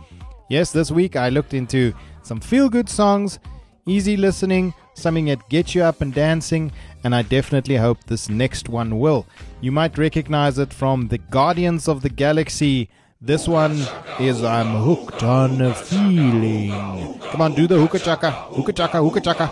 Yes, 0.49 0.71
this 0.71 0.89
week 0.89 1.15
I 1.15 1.29
looked 1.29 1.53
into 1.53 1.93
some 2.23 2.39
feel 2.39 2.69
good 2.69 2.87
songs, 2.87 3.39
easy 3.85 4.15
listening, 4.15 4.73
something 4.93 5.25
that 5.25 5.49
gets 5.49 5.75
you 5.75 5.83
up 5.83 5.99
and 6.01 6.13
dancing, 6.13 6.71
and 7.03 7.13
I 7.13 7.23
definitely 7.23 7.75
hope 7.75 8.03
this 8.05 8.29
next 8.29 8.69
one 8.69 8.99
will. 8.99 9.25
You 9.59 9.71
might 9.71 9.97
recognize 9.97 10.57
it 10.57 10.73
from 10.73 11.09
the 11.09 11.17
Guardians 11.17 11.87
of 11.87 12.01
the 12.01 12.09
Galaxy. 12.09 12.89
This 13.21 13.49
one 13.49 13.85
is 14.17 14.43
I'm 14.43 14.83
hooked 14.83 15.23
on 15.23 15.61
a 15.61 15.73
feeling. 15.73 17.19
Come 17.19 17.41
on, 17.41 17.53
do 17.53 17.67
the 17.67 17.77
hookah 17.77 17.99
chaka, 17.99 18.31
hookah 18.31 18.73
chaka, 18.73 19.01
hookah 19.03 19.21
chaka. 19.21 19.49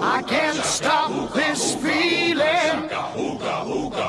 I 0.00 0.22
can't 0.26 0.56
stop 0.56 1.34
this 1.34 1.74
feeling 1.74 2.27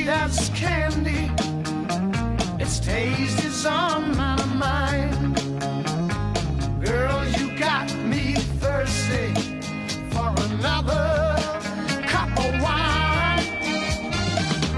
sweet 0.00 0.08
as 0.08 0.50
candy. 0.54 1.30
Its 2.62 2.80
taste 2.80 3.44
is 3.44 3.66
on 3.66 4.16
my 4.16 4.44
mind. 4.54 5.34
Girl, 6.84 7.24
you 7.36 7.58
got 7.58 7.94
me 7.96 8.34
thirsty 8.60 9.34
for 10.12 10.32
another 10.48 11.36
cup 12.06 12.30
of 12.38 12.52
wine. 12.62 13.44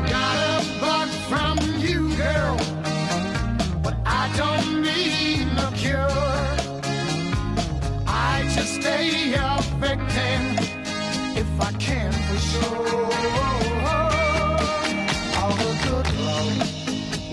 Got 0.07 0.37
a 0.51 0.81
bug 0.81 1.09
from 1.31 1.59
you, 1.79 2.15
girl, 2.17 2.57
but 3.83 3.97
I 4.05 4.25
don't 4.37 4.83
need 4.83 5.47
no 5.57 5.71
cure. 5.77 6.09
I 8.07 8.43
just 8.55 8.81
stay 8.81 9.35
a 9.35 9.61
victim 9.79 10.43
if 11.37 11.61
I 11.61 11.72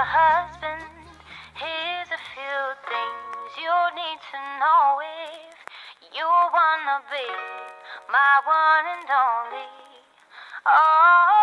future 0.00 0.08
husband, 0.08 0.88
here's 1.54 2.08
a 2.08 2.20
few 2.32 2.60
things 2.88 3.48
you 3.60 3.74
need 3.96 4.20
to 4.32 4.38
know 4.60 4.96
if 4.96 5.56
you 6.16 6.24
wanna 6.24 7.02
be 7.10 7.26
my 8.08 8.40
one 8.46 8.86
and 8.96 9.10
only. 9.10 9.68
All 10.64 11.39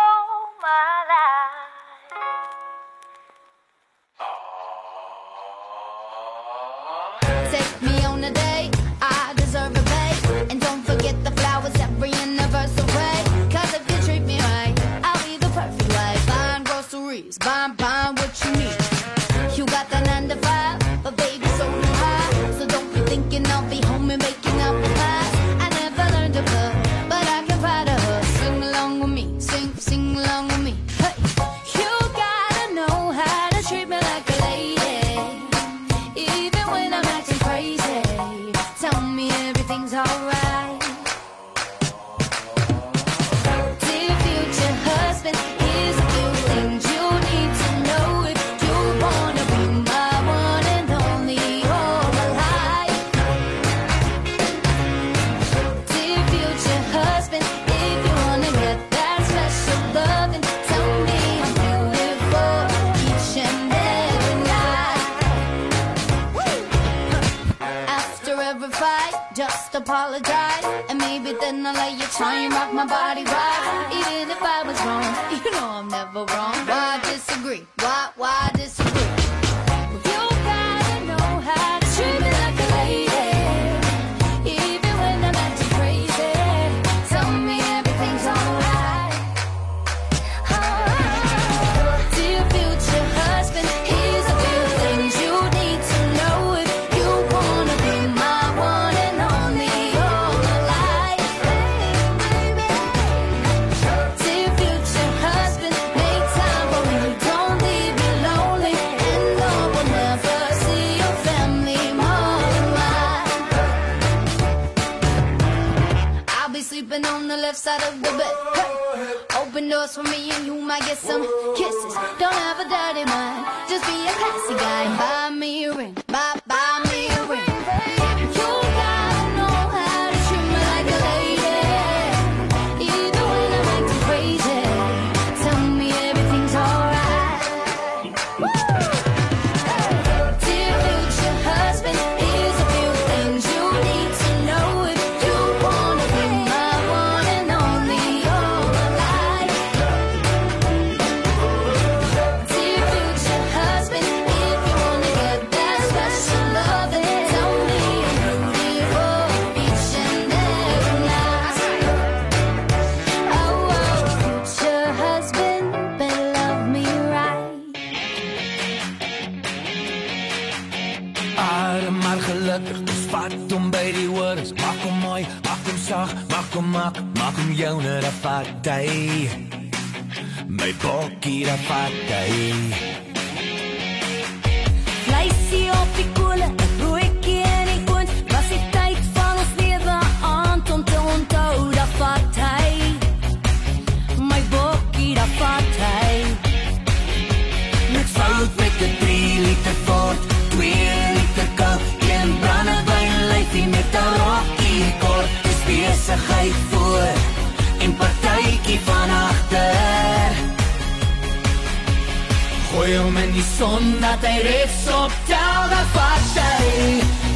Poi 212.88 212.96
io 212.96 213.08
me 213.10 213.26
ne 213.26 213.42
sono 213.42 213.76
andata 213.76 214.26
e 214.28 214.40
reso, 214.40 215.10
ciao 215.26 215.68
da 215.68 215.84
faccia 215.92 217.27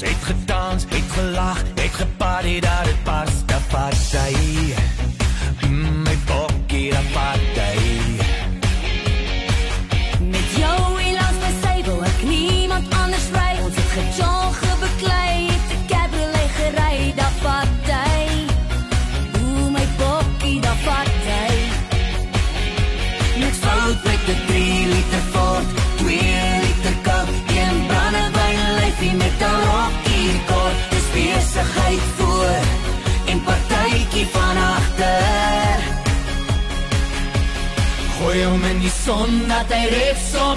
c'est 0.00 0.20
très 0.20 0.37
Onda 39.18 39.64
Teresa 39.64 40.54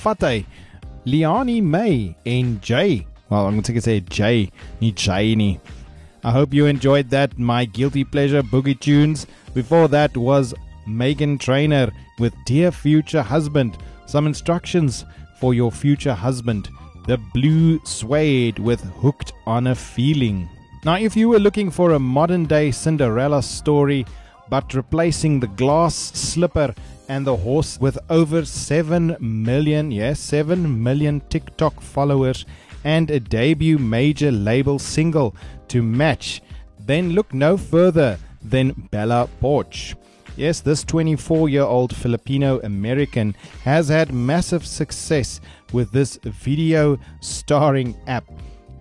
Fate, 0.00 0.46
Liani 1.06 1.62
May, 1.62 2.16
and 2.24 2.62
Jay. 2.62 3.06
Well, 3.28 3.46
I'm 3.46 3.60
going 3.60 3.62
to 3.62 3.80
say 3.80 4.00
Jay, 4.00 4.50
ni 4.80 4.92
Jay 4.92 5.34
ni. 5.34 5.60
I 6.24 6.30
hope 6.30 6.54
you 6.54 6.66
enjoyed 6.66 7.10
that, 7.10 7.38
my 7.38 7.66
guilty 7.66 8.04
pleasure 8.04 8.42
boogie 8.42 8.78
tunes. 8.78 9.26
Before 9.52 9.88
that 9.88 10.16
was 10.16 10.54
Meghan 10.88 11.38
Trainor 11.38 11.90
with 12.18 12.34
Dear 12.46 12.70
Future 12.72 13.22
Husband, 13.22 13.76
some 14.06 14.26
instructions 14.26 15.04
for 15.38 15.52
your 15.54 15.70
future 15.70 16.14
husband. 16.14 16.70
The 17.06 17.18
Blue 17.34 17.80
Swede 17.84 18.58
with 18.58 18.80
Hooked 19.02 19.32
on 19.46 19.66
a 19.66 19.74
Feeling. 19.74 20.48
Now, 20.84 20.96
if 20.96 21.14
you 21.14 21.28
were 21.28 21.38
looking 21.38 21.70
for 21.70 21.92
a 21.92 21.98
modern 21.98 22.46
day 22.46 22.70
Cinderella 22.70 23.42
story, 23.42 24.06
but 24.48 24.74
replacing 24.74 25.40
the 25.40 25.46
glass 25.46 25.94
slipper 25.94 26.74
and 27.10 27.26
the 27.26 27.36
horse 27.36 27.76
with 27.80 27.98
over 28.08 28.44
7 28.44 29.16
million, 29.18 29.90
yes, 29.90 30.20
7 30.20 30.80
million 30.80 31.20
TikTok 31.28 31.80
followers 31.80 32.46
and 32.84 33.10
a 33.10 33.18
debut 33.18 33.78
major 33.78 34.30
label 34.30 34.78
single 34.78 35.34
to 35.66 35.82
match, 35.82 36.40
then 36.78 37.10
look 37.10 37.34
no 37.34 37.56
further 37.56 38.16
than 38.42 38.88
Bella 38.92 39.28
Poarch. 39.42 39.96
Yes, 40.36 40.60
this 40.60 40.84
24 40.84 41.48
year 41.48 41.64
old 41.64 41.96
Filipino 41.96 42.60
American 42.60 43.34
has 43.64 43.88
had 43.88 44.14
massive 44.14 44.64
success 44.64 45.40
with 45.72 45.90
this 45.90 46.16
video 46.22 46.96
starring 47.20 47.96
app. 48.06 48.30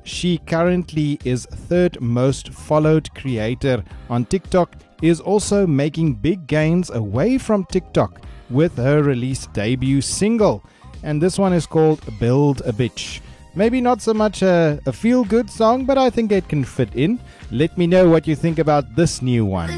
She 0.03 0.37
currently 0.45 1.19
is 1.25 1.47
third 1.47 1.99
most 1.99 2.53
followed 2.53 3.09
creator 3.15 3.83
on 4.07 4.25
TikTok 4.25 4.75
is 5.01 5.19
also 5.19 5.65
making 5.67 6.15
big 6.15 6.47
gains 6.47 6.89
away 6.89 7.37
from 7.37 7.65
TikTok 7.65 8.21
with 8.49 8.77
her 8.77 9.03
release 9.03 9.47
debut 9.47 10.01
single. 10.01 10.63
And 11.03 11.21
this 11.21 11.37
one 11.37 11.53
is 11.53 11.65
called 11.65 12.01
Build 12.19 12.61
a 12.65 12.73
Bitch. 12.73 13.21
Maybe 13.55 13.81
not 13.81 14.01
so 14.01 14.13
much 14.13 14.41
a, 14.41 14.79
a 14.85 14.93
feel 14.93 15.23
good 15.23 15.49
song, 15.49 15.85
but 15.85 15.97
I 15.97 16.09
think 16.09 16.31
it 16.31 16.47
can 16.47 16.63
fit 16.63 16.93
in. 16.95 17.19
Let 17.51 17.77
me 17.77 17.87
know 17.87 18.09
what 18.09 18.27
you 18.27 18.35
think 18.35 18.59
about 18.59 18.95
this 18.95 19.21
new 19.21 19.45
one. 19.45 19.69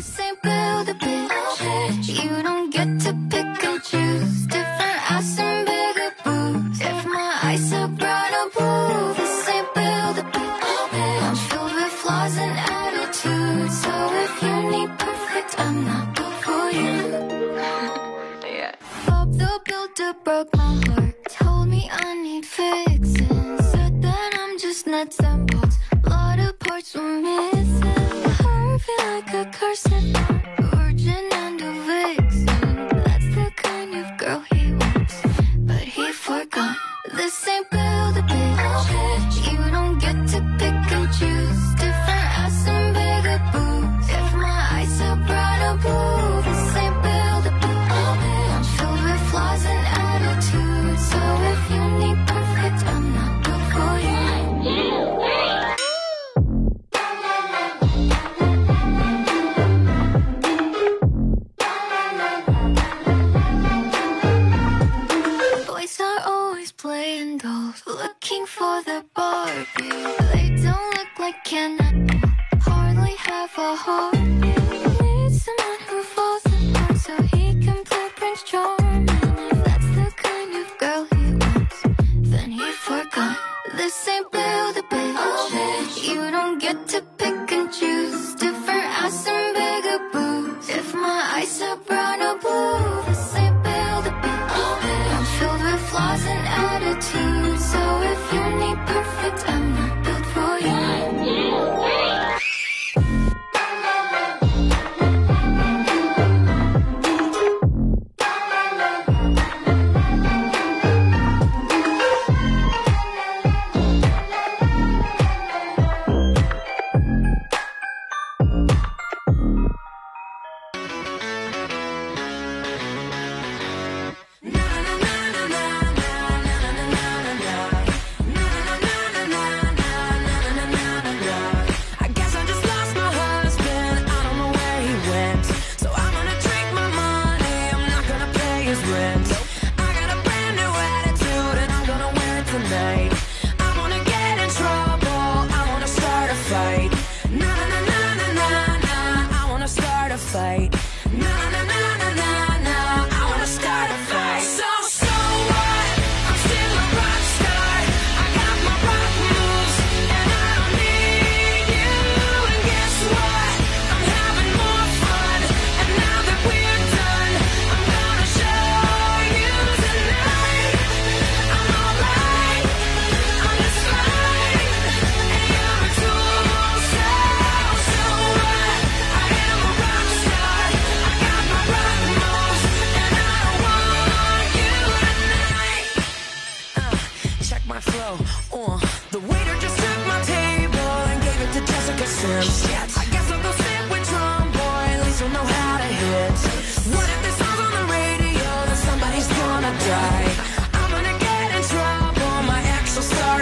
for 27.01 27.19
me. 27.19 27.40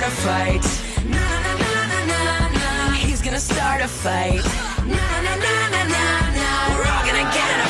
fight. 0.09 0.65
Na 1.05 1.19
na 1.19 1.53
na 1.63 1.71
na 1.91 1.99
na 2.05 2.47
na. 2.49 2.91
He's 2.93 3.21
gonna 3.21 3.39
start 3.39 3.81
a 3.81 3.87
fight. 3.87 4.43
Na 4.85 5.07
na 5.25 5.33
na 5.45 5.53
na 5.73 5.83
na 5.93 6.03
na. 6.37 6.49
We're 6.75 6.87
all 6.91 7.03
gonna 7.05 7.27
get 7.33 7.47
in 7.53 7.59
a 7.65 7.68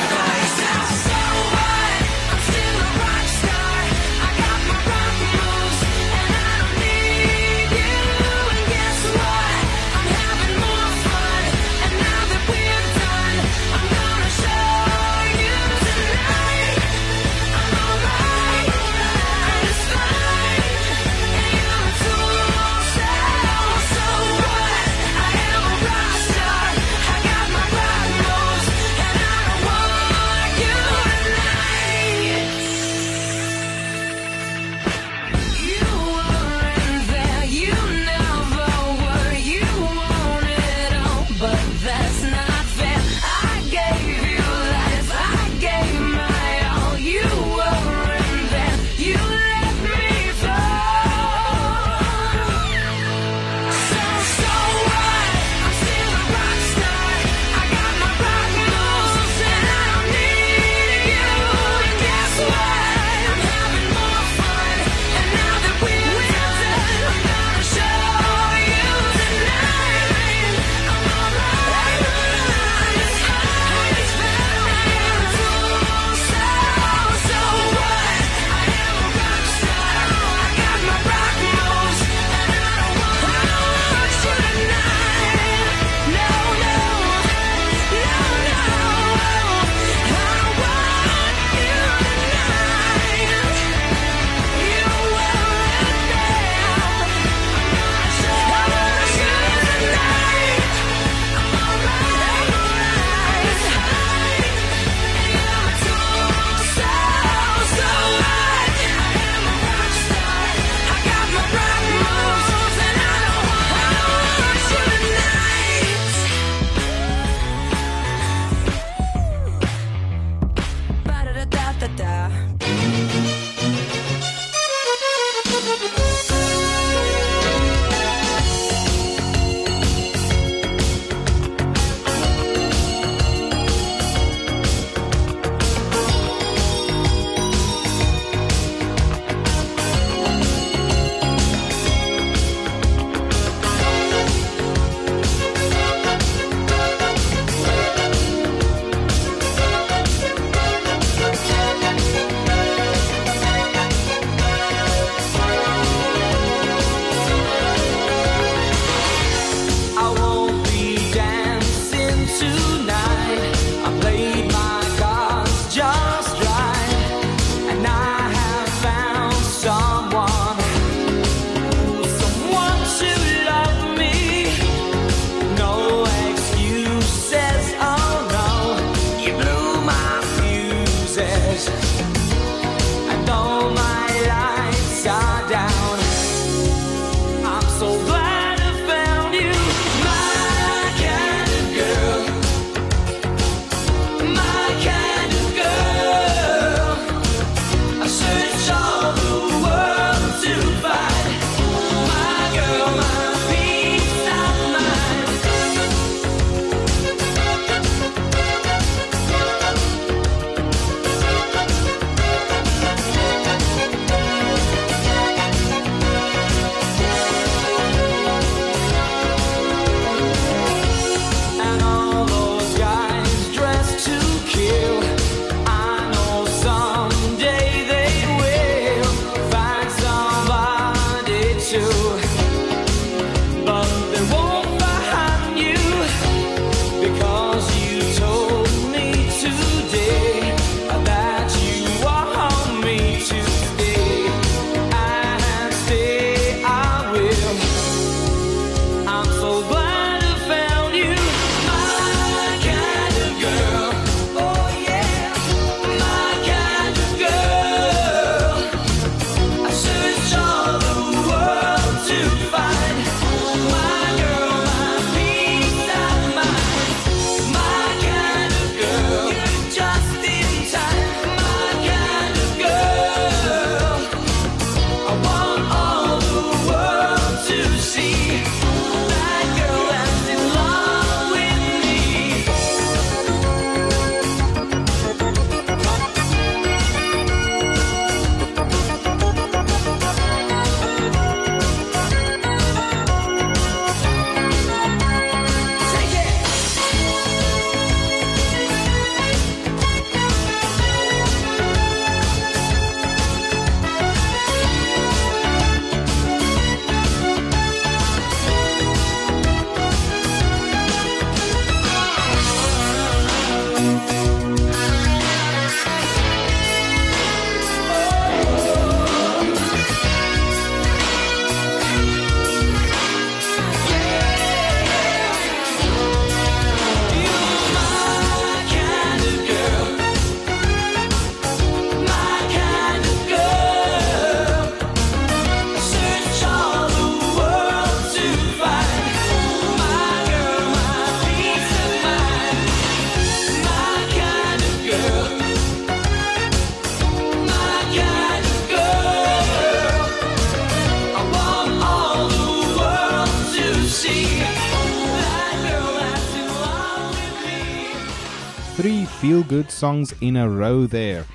good 359.50 359.68
songs 359.68 360.14
in 360.20 360.36
a 360.36 360.48
row 360.48 360.86
there. 360.86 361.26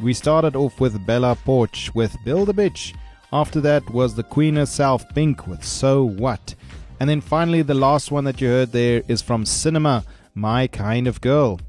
We 0.00 0.14
started 0.14 0.56
off 0.56 0.80
with 0.80 1.06
Bella 1.06 1.38
Poarch 1.46 1.94
with 1.94 2.16
Build 2.24 2.48
a 2.48 2.52
Bitch. 2.52 2.92
After 3.32 3.60
that 3.60 3.88
was 3.90 4.16
the 4.16 4.24
Queen 4.24 4.56
herself, 4.56 5.08
Pink, 5.14 5.46
with 5.46 5.64
So 5.64 6.02
What. 6.02 6.56
And 6.98 7.08
then 7.08 7.20
finally, 7.20 7.62
the 7.62 7.72
last 7.72 8.10
one 8.10 8.24
that 8.24 8.40
you 8.40 8.48
heard 8.48 8.72
there 8.72 9.04
is 9.06 9.22
from 9.22 9.46
Cinema, 9.46 10.04
My 10.34 10.66
Kind 10.66 11.06
of 11.06 11.20
Girl. 11.20 11.60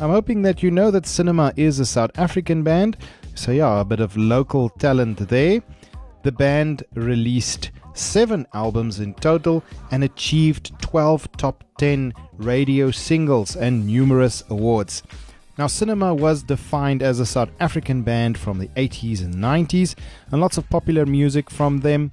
I'm 0.00 0.10
hoping 0.10 0.42
that 0.42 0.62
you 0.62 0.70
know 0.70 0.90
that 0.90 1.06
Cinema 1.06 1.54
is 1.56 1.80
a 1.80 1.86
South 1.86 2.10
African 2.18 2.62
band, 2.62 2.98
so 3.34 3.52
yeah, 3.52 3.80
a 3.80 3.86
bit 3.86 4.00
of 4.00 4.14
local 4.14 4.68
talent 4.68 5.30
there. 5.30 5.62
The 6.24 6.32
band 6.32 6.84
released 6.92 7.70
seven 7.94 8.46
albums 8.54 9.00
in 9.00 9.14
total 9.14 9.62
and 9.90 10.04
achieved 10.04 10.72
12 10.80 11.30
top 11.36 11.64
10 11.78 12.14
radio 12.36 12.90
singles 12.90 13.56
and 13.56 13.86
numerous 13.86 14.44
awards. 14.48 15.02
Now, 15.58 15.66
Cinema 15.66 16.14
was 16.14 16.42
defined 16.42 17.02
as 17.02 17.20
a 17.20 17.26
South 17.26 17.50
African 17.60 18.02
band 18.02 18.38
from 18.38 18.58
the 18.58 18.68
80s 18.68 19.20
and 19.20 19.34
90s, 19.34 19.94
and 20.30 20.40
lots 20.40 20.56
of 20.56 20.68
popular 20.70 21.04
music 21.04 21.50
from 21.50 21.80
them. 21.80 22.10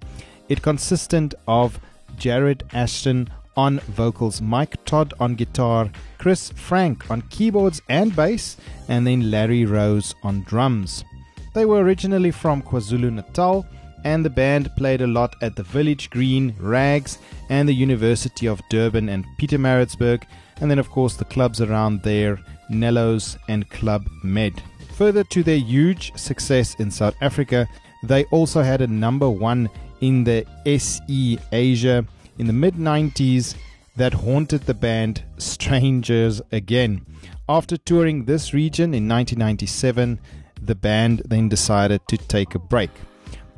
It 0.49 0.61
consisted 0.61 1.35
of 1.47 1.79
Jared 2.17 2.63
Ashton 2.73 3.29
on 3.55 3.79
vocals, 3.79 4.41
Mike 4.41 4.83
Todd 4.85 5.13
on 5.19 5.35
guitar, 5.35 5.89
Chris 6.17 6.49
Frank 6.51 7.09
on 7.09 7.21
keyboards 7.23 7.81
and 7.87 8.15
bass, 8.15 8.57
and 8.87 9.07
then 9.07 9.31
Larry 9.31 9.65
Rose 9.65 10.15
on 10.21 10.43
drums. 10.43 11.05
They 11.53 11.65
were 11.65 11.83
originally 11.83 12.31
from 12.31 12.61
KwaZulu 12.61 13.11
Natal, 13.11 13.65
and 14.03 14.23
the 14.23 14.29
band 14.29 14.75
played 14.75 15.01
a 15.01 15.07
lot 15.07 15.35
at 15.41 15.55
the 15.55 15.63
Village 15.63 16.09
Green, 16.09 16.55
Rags, 16.59 17.19
and 17.49 17.67
the 17.67 17.73
University 17.73 18.47
of 18.47 18.61
Durban 18.69 19.09
and 19.09 19.25
Pietermaritzburg, 19.39 20.23
and 20.61 20.69
then, 20.69 20.79
of 20.79 20.89
course, 20.89 21.15
the 21.15 21.25
clubs 21.25 21.61
around 21.61 22.03
there, 22.03 22.39
Nellos 22.71 23.37
and 23.47 23.69
Club 23.69 24.07
Med. 24.23 24.61
Further 24.95 25.23
to 25.25 25.43
their 25.43 25.57
huge 25.57 26.11
success 26.17 26.75
in 26.75 26.91
South 26.91 27.15
Africa, 27.21 27.67
they 28.03 28.25
also 28.25 28.61
had 28.61 28.81
a 28.81 28.87
number 28.87 29.29
one 29.29 29.69
in 30.01 30.23
the 30.23 30.45
SE 30.65 31.39
Asia 31.51 32.05
in 32.37 32.47
the 32.47 32.53
mid 32.53 32.75
90s 32.75 33.55
that 33.95 34.13
haunted 34.13 34.61
the 34.61 34.73
band 34.73 35.23
Strangers 35.37 36.41
again. 36.51 37.05
After 37.47 37.77
touring 37.77 38.25
this 38.25 38.53
region 38.53 38.93
in 38.93 39.07
1997, 39.07 40.19
the 40.61 40.75
band 40.75 41.21
then 41.25 41.49
decided 41.49 42.01
to 42.07 42.17
take 42.17 42.55
a 42.55 42.59
break. 42.59 42.91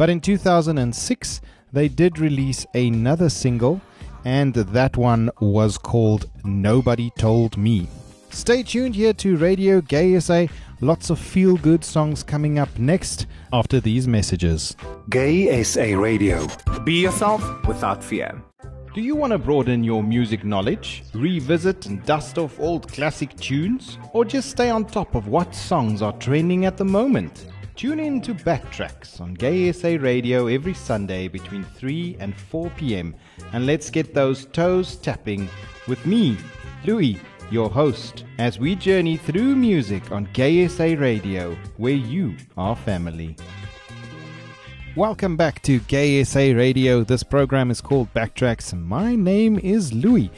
But 0.02 0.10
in 0.10 0.20
2006, 0.20 1.42
they 1.72 1.88
did 1.88 2.18
release 2.18 2.66
another 2.74 3.30
single, 3.30 3.82
and 4.26 4.52
that 4.56 4.98
one 4.98 5.30
was 5.40 5.78
called 5.78 6.28
Nobody 6.44 7.12
Told 7.20 7.56
Me. 7.56 7.88
Stay 8.32 8.64
tuned 8.64 8.96
here 8.96 9.14
to 9.14 9.38
Radio 9.38 9.80
Gay 9.80 10.20
SA. 10.20 10.48
Lots 10.80 11.12
of 11.12 11.20
feel 11.20 11.56
good 11.56 11.86
songs 11.86 12.24
coming 12.24 12.58
up 12.58 12.80
next 12.80 13.28
after 13.54 13.80
these 13.80 14.08
messages. 14.08 14.76
Gay 15.12 15.62
SA 15.62 15.96
Radio. 15.96 16.48
Be 16.84 17.04
yourself 17.04 17.44
without 17.68 18.04
fear. 18.04 18.42
Do 18.96 19.02
you 19.02 19.16
want 19.16 19.34
to 19.34 19.38
broaden 19.38 19.84
your 19.84 20.02
music 20.02 20.44
knowledge, 20.44 21.04
revisit 21.14 21.86
and 21.86 22.04
dust 22.06 22.40
off 22.40 22.60
old 22.60 22.92
classic 22.92 23.38
tunes, 23.38 24.00
or 24.14 24.26
just 24.26 24.50
stay 24.50 24.72
on 24.72 24.84
top 24.86 25.14
of 25.14 25.28
what 25.28 25.54
songs 25.54 26.02
are 26.02 26.14
trending 26.14 26.66
at 26.66 26.76
the 26.76 26.86
moment? 26.86 27.51
Tune 27.82 28.00
in 28.00 28.22
to 28.22 28.36
Backtracks 28.36 29.20
on 29.20 29.34
Gay 29.34 29.72
SA 29.72 29.98
Radio 30.00 30.46
every 30.46 30.76
Sunday 30.76 31.28
between 31.28 31.64
3 31.64 32.16
and 32.20 32.38
4 32.38 32.70
p.m. 32.78 33.16
and 33.54 33.66
let's 33.66 33.90
get 33.90 34.14
those 34.14 34.46
toes 34.46 34.98
tapping 34.98 35.50
with 35.88 36.06
me, 36.06 36.38
Louis, 36.86 37.20
your 37.50 37.72
host, 37.72 38.24
as 38.38 38.60
we 38.60 38.76
journey 38.76 39.18
through 39.18 39.56
music 39.56 40.12
on 40.12 40.30
Gay 40.32 40.68
SA 40.68 40.94
Radio, 40.96 41.58
where 41.78 41.96
you 41.96 42.36
are 42.56 42.76
family. 42.76 43.36
Welcome 44.96 45.36
back 45.36 45.64
to 45.64 45.80
Gay 45.80 46.24
SA 46.24 46.52
Radio. 46.54 47.04
This 47.04 47.24
program 47.24 47.72
is 47.72 47.82
called 47.82 48.14
Backtracks. 48.14 48.80
My 48.80 49.16
name 49.16 49.58
is 49.58 49.92
Louis, 49.92 50.30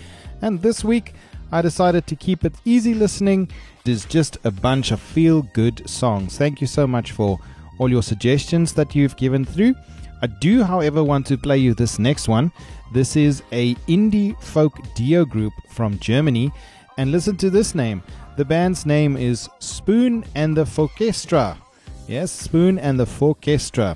and 0.41 0.61
this 0.61 0.81
week 0.81 1.13
I 1.53 1.61
decided 1.61 2.07
to 2.07 2.15
keep 2.15 2.45
it 2.45 2.55
easy 2.65 2.95
listening. 2.95 3.47
It 3.85 3.91
is 3.91 4.05
just 4.05 4.39
a 4.43 4.49
bunch 4.49 4.89
of 4.89 4.99
feel 4.99 5.43
good 5.43 5.87
songs. 5.87 6.35
Thank 6.35 6.61
you 6.61 6.65
so 6.65 6.87
much 6.87 7.11
for 7.11 7.39
all 7.77 7.91
your 7.91 8.01
suggestions 8.01 8.73
that 8.73 8.95
you've 8.95 9.15
given 9.17 9.45
through. 9.45 9.75
I 10.23 10.27
do, 10.27 10.63
however, 10.63 11.03
want 11.03 11.27
to 11.27 11.37
play 11.37 11.59
you 11.59 11.75
this 11.75 11.99
next 11.99 12.27
one. 12.27 12.51
This 12.91 13.15
is 13.15 13.43
a 13.51 13.75
indie 13.87 14.35
folk 14.41 14.79
duo 14.95 15.25
group 15.25 15.53
from 15.69 15.99
Germany, 15.99 16.51
and 16.97 17.11
listen 17.11 17.37
to 17.37 17.51
this 17.51 17.75
name. 17.75 18.01
The 18.35 18.45
band's 18.45 18.87
name 18.87 19.15
is 19.15 19.47
Spoon 19.59 20.25
and 20.33 20.57
the 20.57 20.65
Forkestra. 20.65 21.57
Yes, 22.07 22.31
Spoon 22.31 22.79
and 22.79 22.99
the 22.99 23.05
Forkestra. 23.05 23.95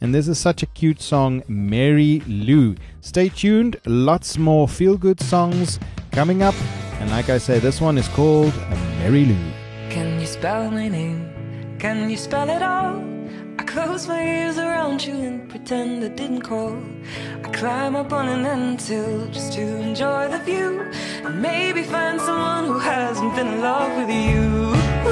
And 0.00 0.14
this 0.14 0.28
is 0.28 0.38
such 0.38 0.62
a 0.62 0.66
cute 0.66 1.00
song, 1.00 1.42
Mary 1.48 2.22
Lou. 2.28 2.76
Stay 3.00 3.28
tuned, 3.28 3.80
lots 3.86 4.38
more 4.38 4.68
feel 4.68 4.96
good 4.96 5.20
songs 5.20 5.80
coming 6.12 6.42
up. 6.42 6.54
And 7.02 7.10
like 7.10 7.30
I 7.30 7.38
say, 7.38 7.58
this 7.58 7.80
one 7.80 7.98
is 7.98 8.06
called 8.06 8.54
Mary 9.00 9.24
Lou. 9.24 9.52
Can 9.90 10.20
you 10.20 10.26
spell 10.26 10.70
my 10.70 10.86
name? 10.86 11.34
Can 11.80 12.08
you 12.08 12.16
spell 12.16 12.48
it 12.48 12.62
all? 12.62 13.02
I 13.58 13.64
close 13.64 14.06
my 14.06 14.22
ears 14.22 14.56
around 14.56 15.04
you 15.04 15.14
and 15.14 15.50
pretend 15.50 16.04
I 16.04 16.08
didn't 16.14 16.42
call. 16.42 16.80
I 17.42 17.48
climb 17.48 17.96
up 17.96 18.12
on 18.12 18.28
an 18.28 18.46
anthill 18.46 19.26
just 19.32 19.52
to 19.54 19.62
enjoy 19.62 20.28
the 20.28 20.38
view 20.44 20.88
and 21.24 21.42
maybe 21.42 21.82
find 21.82 22.20
someone 22.20 22.66
who 22.66 22.78
hasn't 22.78 23.34
been 23.34 23.48
in 23.48 23.60
love 23.60 23.92
with 23.98 24.08
you. 24.08 25.11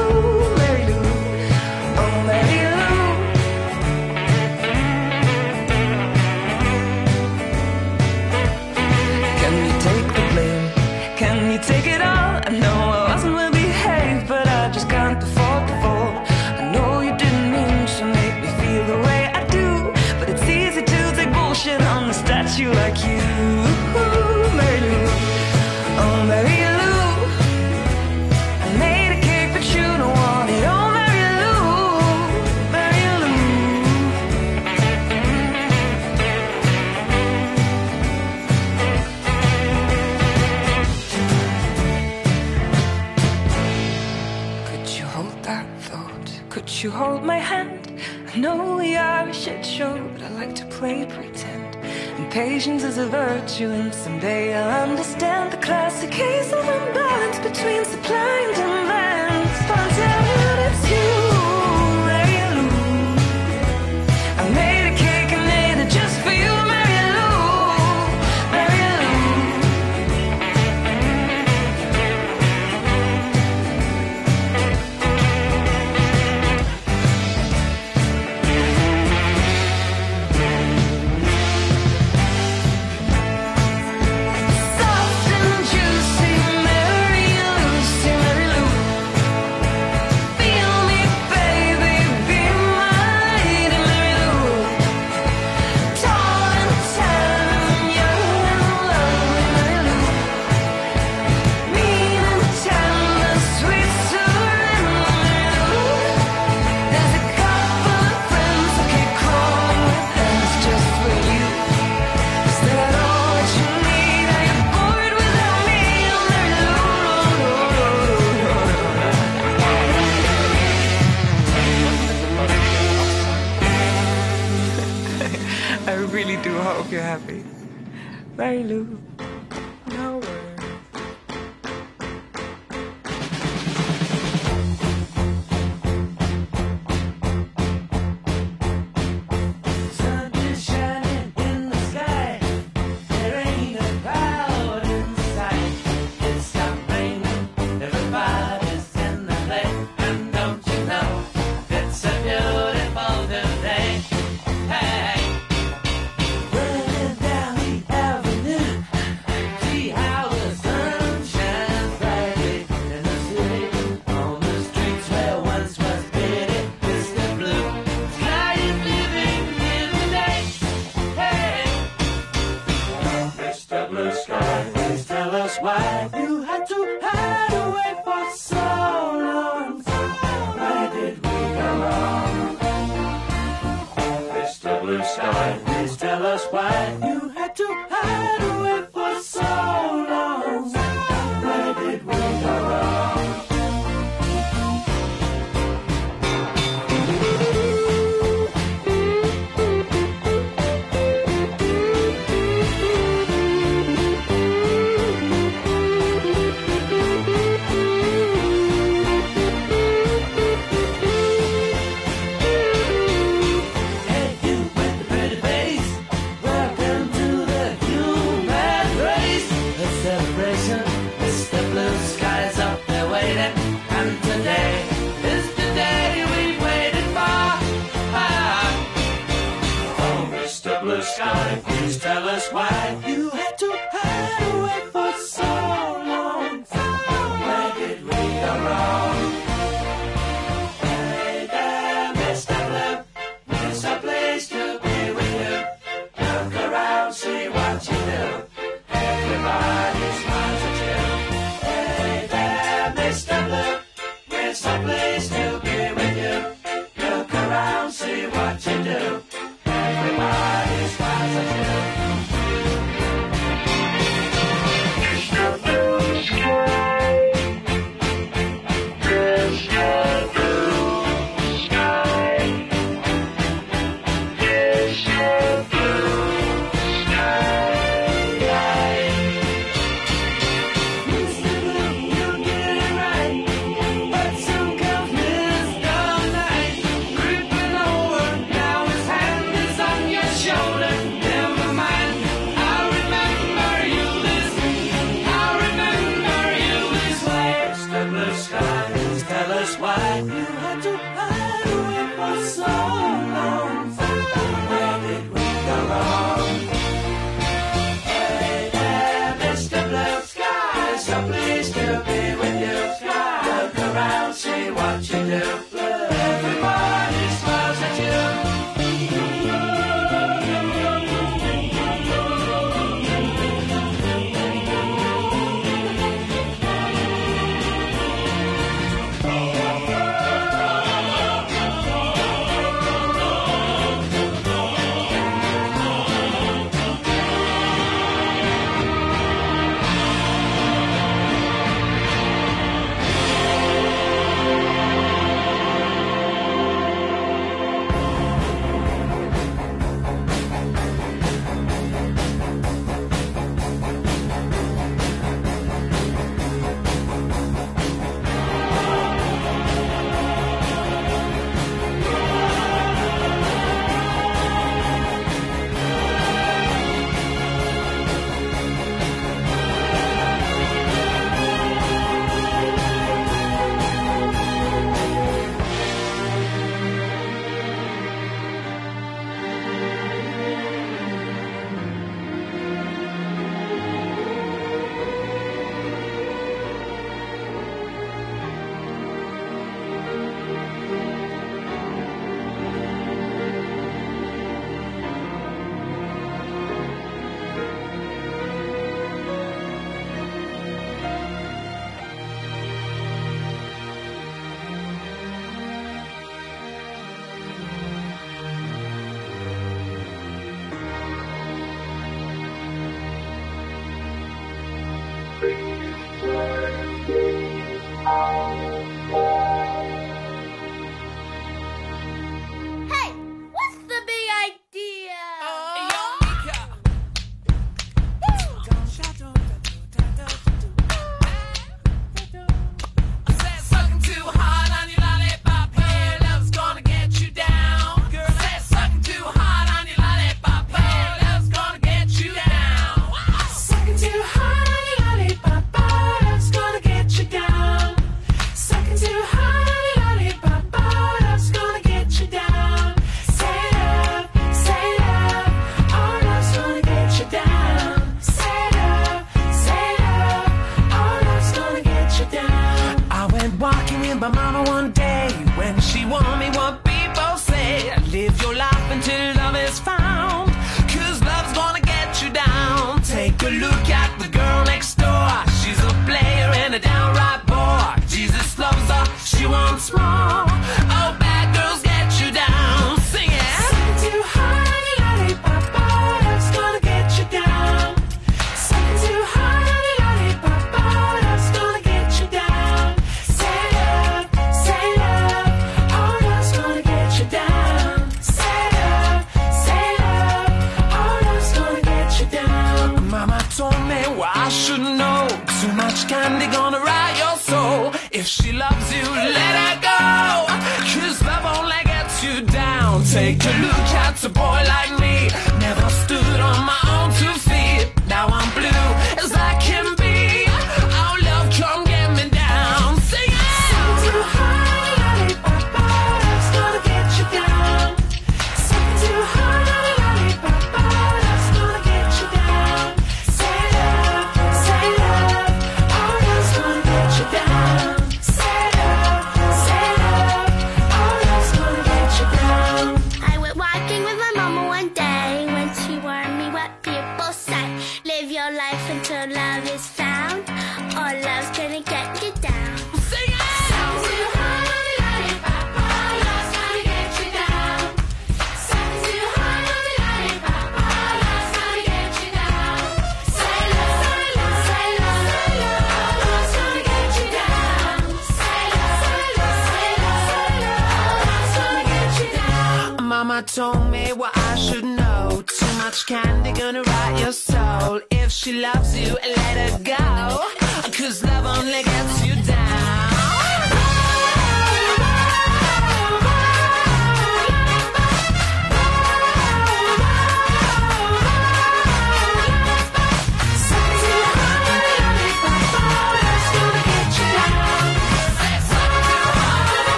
You 46.83 46.91
hold 46.91 47.24
my 47.24 47.37
hand? 47.37 47.93
I 48.33 48.39
know 48.39 48.76
we 48.76 48.97
are 48.97 49.28
a 49.28 49.35
shit 49.35 49.66
show, 49.66 50.01
but 50.14 50.22
I 50.22 50.31
like 50.31 50.55
to 50.55 50.64
play 50.66 51.05
pretend. 51.05 51.76
And 51.76 52.33
patience 52.33 52.85
is 52.85 52.97
a 52.97 53.07
virtue, 53.07 53.68
and 53.68 53.93
someday 53.93 54.55
I'll 54.55 54.89
understand 54.89 55.53
the 55.53 55.59
classic 55.59 56.11
case 56.11 56.55
of 56.55 56.61
imbalance 56.61 57.39
between 57.41 57.85
supply 57.85 58.47
and 58.47 58.57
demand. 58.57 59.30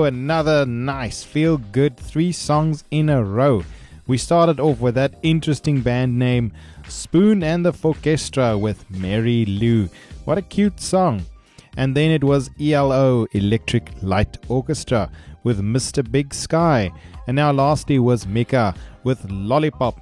Another 0.00 0.64
nice, 0.66 1.22
feel 1.22 1.58
good 1.58 1.96
three 1.96 2.32
songs 2.32 2.84
in 2.90 3.08
a 3.08 3.22
row. 3.22 3.64
We 4.06 4.18
started 4.18 4.58
off 4.58 4.80
with 4.80 4.94
that 4.96 5.14
interesting 5.22 5.82
band 5.82 6.18
name, 6.18 6.52
Spoon 6.88 7.42
and 7.42 7.64
the 7.64 7.72
Forkestra 7.72 8.58
with 8.58 8.90
Mary 8.90 9.44
Lou. 9.44 9.88
What 10.24 10.38
a 10.38 10.42
cute 10.42 10.80
song. 10.80 11.26
And 11.76 11.94
then 11.94 12.10
it 12.10 12.24
was 12.24 12.50
ELO, 12.60 13.26
Electric 13.32 13.90
Light 14.02 14.36
Orchestra, 14.48 15.10
with 15.44 15.60
Mr. 15.60 16.02
Big 16.10 16.34
Sky. 16.34 16.90
And 17.26 17.36
now 17.36 17.52
lastly 17.52 17.98
was 17.98 18.26
Mika 18.26 18.74
with 19.04 19.30
Lollipop. 19.30 20.00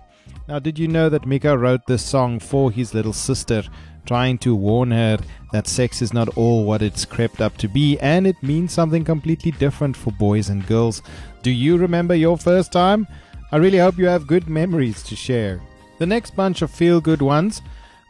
Now, 0.49 0.59
did 0.59 0.79
you 0.79 0.89
know 0.89 1.09
that 1.09 1.27
Mika 1.27 1.59
wrote 1.59 1.87
this 1.87 2.05
song 2.05 2.39
for 2.39 2.71
his 2.71 2.95
little 2.95 3.13
sister, 3.13 3.63
trying 4.07 4.39
to 4.39 4.55
warn 4.55 4.91
her 4.91 5.19
that 5.53 5.67
sex 5.67 6.03
is 6.03 6.13
not 6.13 6.37
all 6.37 6.65
what 6.65 6.83
it's 6.83 7.05
crept 7.05 7.41
up 7.41 7.57
to 7.59 7.69
be 7.69 7.99
and 8.01 8.27
it 8.27 8.43
means 8.43 8.73
something 8.73 9.05
completely 9.05 9.51
different 9.51 9.97
for 9.97 10.13
boys 10.13 10.49
and 10.49 10.67
girls? 10.67 11.03
Do 11.43 11.51
you 11.51 11.77
remember 11.77 12.15
your 12.15 12.39
first 12.39 12.73
time? 12.73 13.07
I 13.53 13.57
really 13.57 13.79
hope 13.79 13.99
you 13.99 14.07
have 14.07 14.27
good 14.27 14.49
memories 14.49 15.03
to 15.05 15.17
share. 15.17 15.61
The 15.99 16.07
next 16.07 16.37
bunch 16.37 16.63
of 16.63 16.71
feel 16.71 17.01
good 17.01 17.21
ones, 17.21 17.63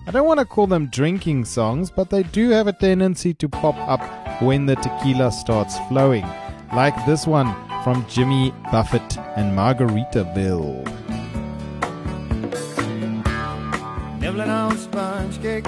I 0.07 0.11
don't 0.11 0.27
want 0.27 0.41
to 0.41 0.47
call 0.47 0.67
them 0.67 0.87
drinking 0.87 1.45
songs, 1.45 1.91
but 1.91 2.11
they 2.11 2.23
do 2.23 2.51
have 2.51 2.67
a 2.67 2.73
tendency 2.73 3.35
to 3.35 3.49
pop 3.49 3.77
up 3.77 4.43
when 4.43 4.67
the 4.67 4.77
tequila 4.77 5.31
starts 5.31 5.79
flowing, 5.89 6.27
like 6.75 6.95
this 7.07 7.27
one 7.27 7.55
from 7.85 8.07
Jimmy 8.09 8.53
Buffett 8.71 9.19
and 9.37 9.57
Margaritaville. 9.57 10.85
Nibbling 14.21 14.51
on 14.51 14.77
sponge 14.77 15.41
cake, 15.41 15.67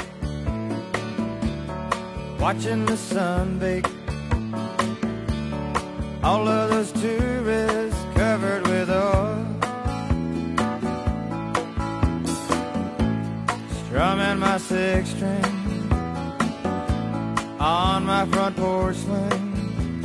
watching 2.43 2.85
the 2.87 2.97
sun 2.97 3.57
bake. 3.61 3.87
All 6.25 6.49
of 6.49 6.71
those 6.71 6.91
tourists 7.01 8.05
covered 8.17 8.67
with 8.67 8.91
oil. 8.91 9.47
Strumming 13.85 14.41
my 14.41 14.59
six 14.59 15.11
string 15.11 15.91
on 17.61 18.05
my 18.05 18.27
front 18.27 18.57
porch 18.57 18.97
swing. 18.97 20.05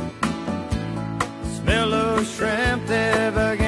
Smell 1.56 1.92
of 1.92 2.24
shrimp, 2.24 2.86
they're 2.86 3.32
beginning 3.32 3.67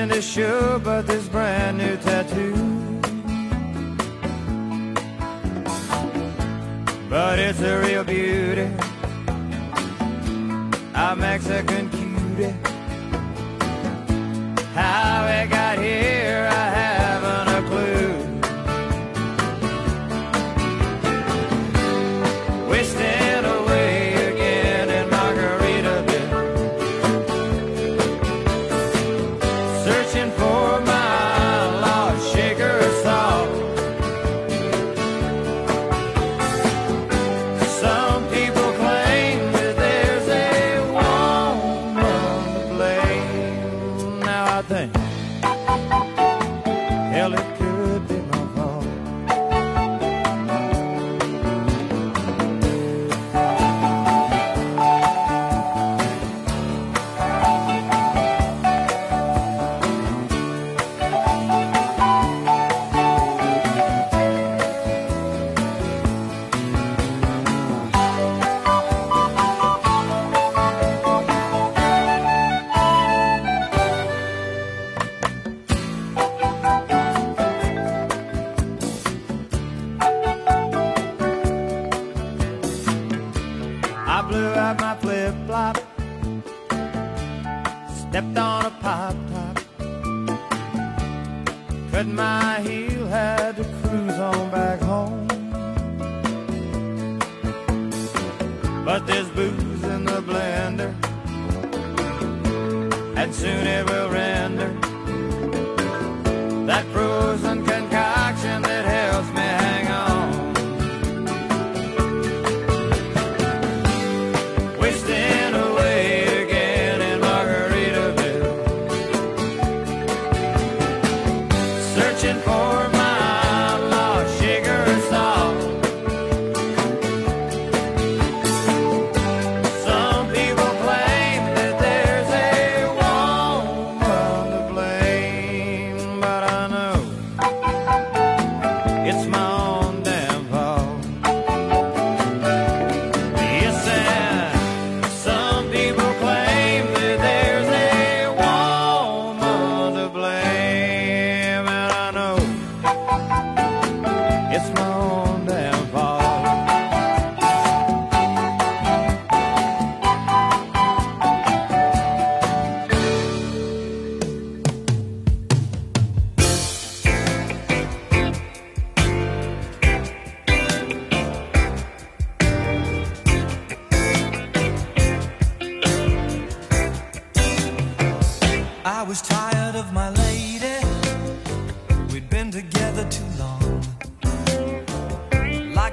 Nothing 0.00 0.16
to 0.16 0.22
show 0.22 0.80
but 0.82 1.06
this 1.06 1.28
brand 1.28 1.76
new 1.76 1.94
tattoo. 1.98 2.54
But 7.10 7.38
it's 7.38 7.60
a 7.60 7.78
real 7.82 8.04
beauty. 8.04 8.70
I'm 10.94 11.18
a 11.18 11.20
Mexican 11.20 11.79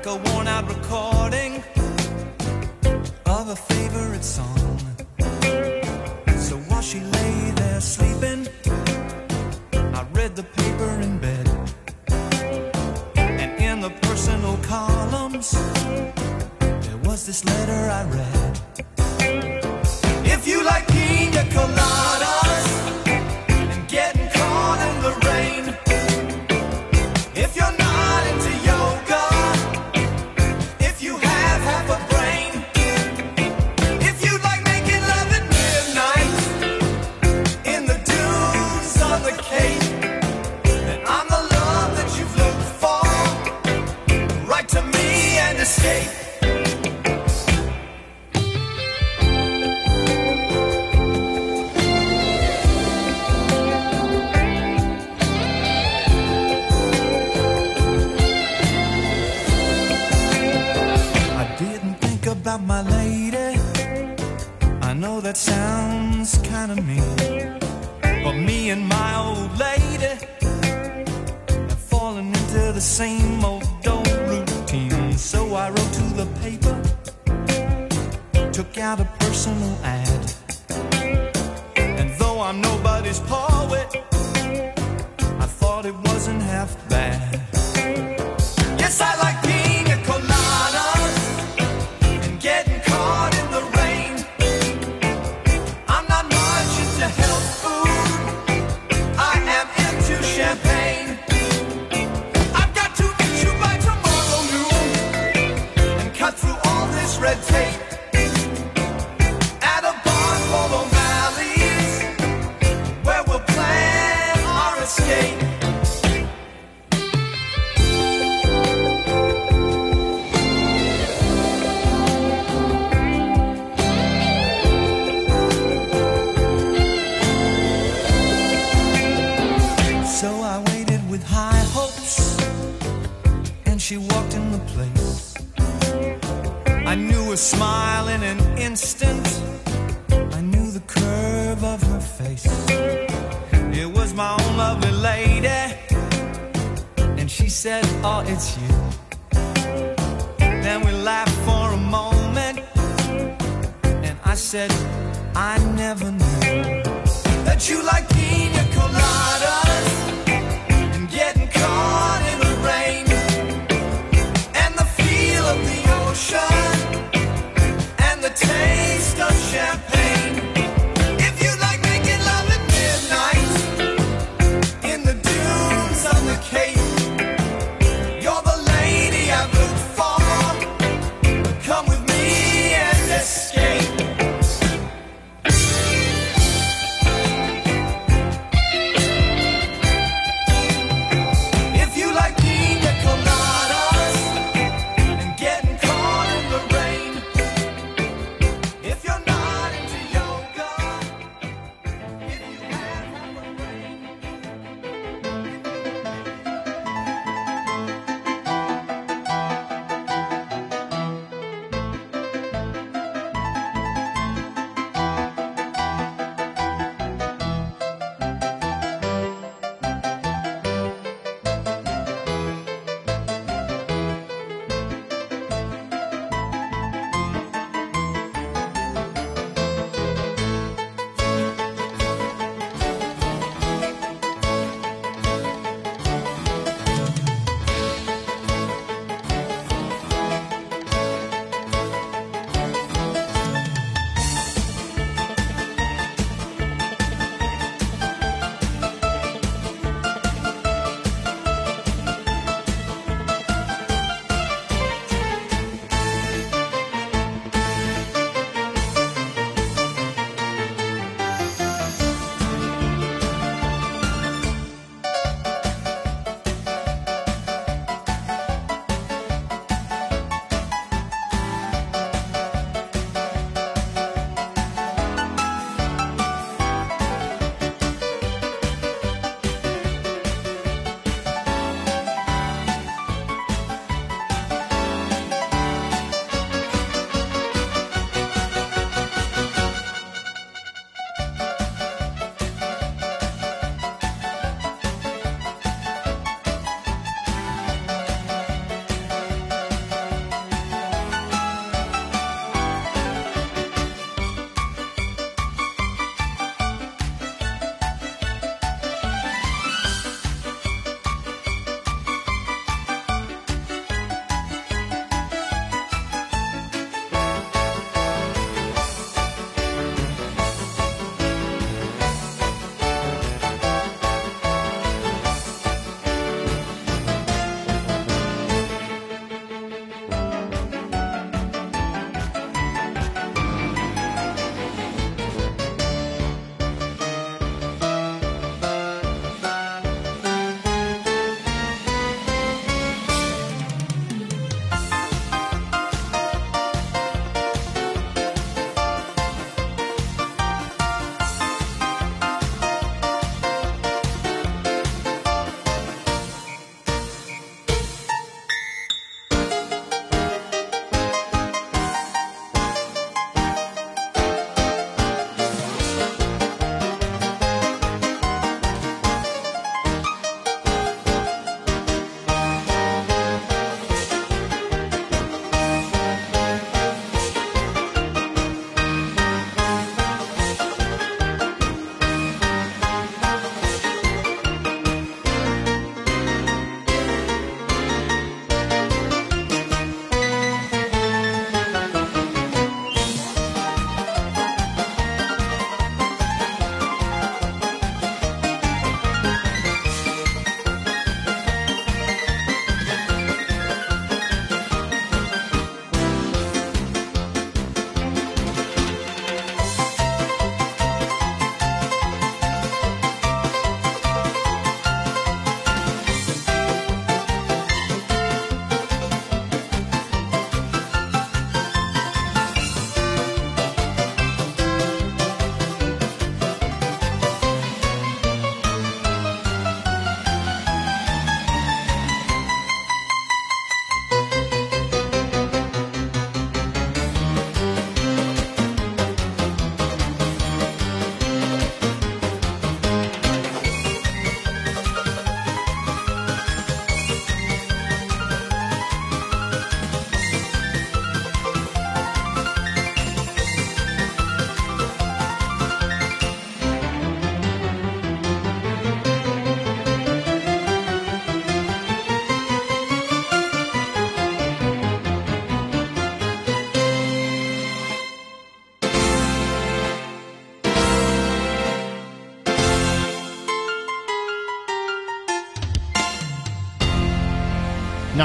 a 0.07 0.15
worn 0.15 0.47
out 0.47 0.65
recording 0.69 1.61
of 3.25 3.49
a 3.49 3.55
favorite 3.55 4.23
song. 4.23 4.79
So 6.37 6.55
while 6.69 6.81
she 6.81 7.01
lay 7.01 7.51
there 7.55 7.81
sleeping, 7.81 8.47
I 9.73 10.05
read 10.13 10.35
the 10.37 10.43
paper 10.43 10.89
in 11.01 11.17
bed. 11.19 11.45
And 13.17 13.61
in 13.61 13.81
the 13.81 13.89
personal 14.01 14.55
columns, 14.63 15.51
there 16.59 16.97
was 17.03 17.25
this 17.25 17.43
letter 17.43 17.81
I 17.99 18.03
read. 18.17 18.61
If 20.25 20.47
you 20.47 20.63
like 20.63 20.87
pina 20.87 21.43
colada. 21.51 22.56
my 62.67 62.81
lady. 62.81 63.57
I 64.81 64.93
know 64.93 65.21
that 65.21 65.37
sounds 65.37 66.37
kind 66.39 66.69
of 66.73 66.85
mean, 66.85 67.57
but 68.01 68.33
me 68.33 68.71
and 68.71 68.85
my 68.85 69.15
old 69.15 69.57
lady 69.57 70.15
have 71.47 71.79
fallen 71.91 72.27
into 72.27 72.73
the 72.73 72.81
same 72.81 73.45
old 73.45 73.63
old 73.87 74.11
routine. 74.27 75.13
So 75.13 75.55
I 75.55 75.69
wrote 75.69 75.93
to 76.01 76.07
the 76.21 76.27
paper, 76.43 76.75
took 78.51 78.77
out 78.77 78.99
a 78.99 79.05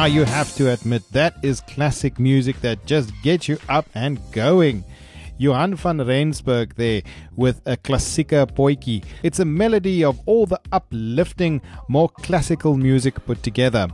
Now 0.02 0.06
you 0.06 0.24
have 0.24 0.52
to 0.56 0.68
admit 0.72 1.04
that 1.12 1.36
is 1.44 1.60
classic 1.60 2.18
music 2.18 2.60
that 2.62 2.84
just 2.86 3.12
gets 3.22 3.46
you 3.46 3.56
up 3.68 3.88
and 3.94 4.18
going. 4.32 4.82
Johan 5.38 5.76
van 5.76 5.98
Rensburg 5.98 6.74
there 6.74 7.02
with 7.36 7.60
a 7.66 7.76
Klassiker 7.76 8.50
Poikie. 8.50 9.04
It's 9.22 9.38
a 9.38 9.44
melody 9.44 10.02
of 10.02 10.18
all 10.26 10.46
the 10.46 10.60
uplifting, 10.72 11.62
more 11.88 12.08
classical 12.08 12.76
music 12.76 13.24
put 13.26 13.44
together. 13.44 13.86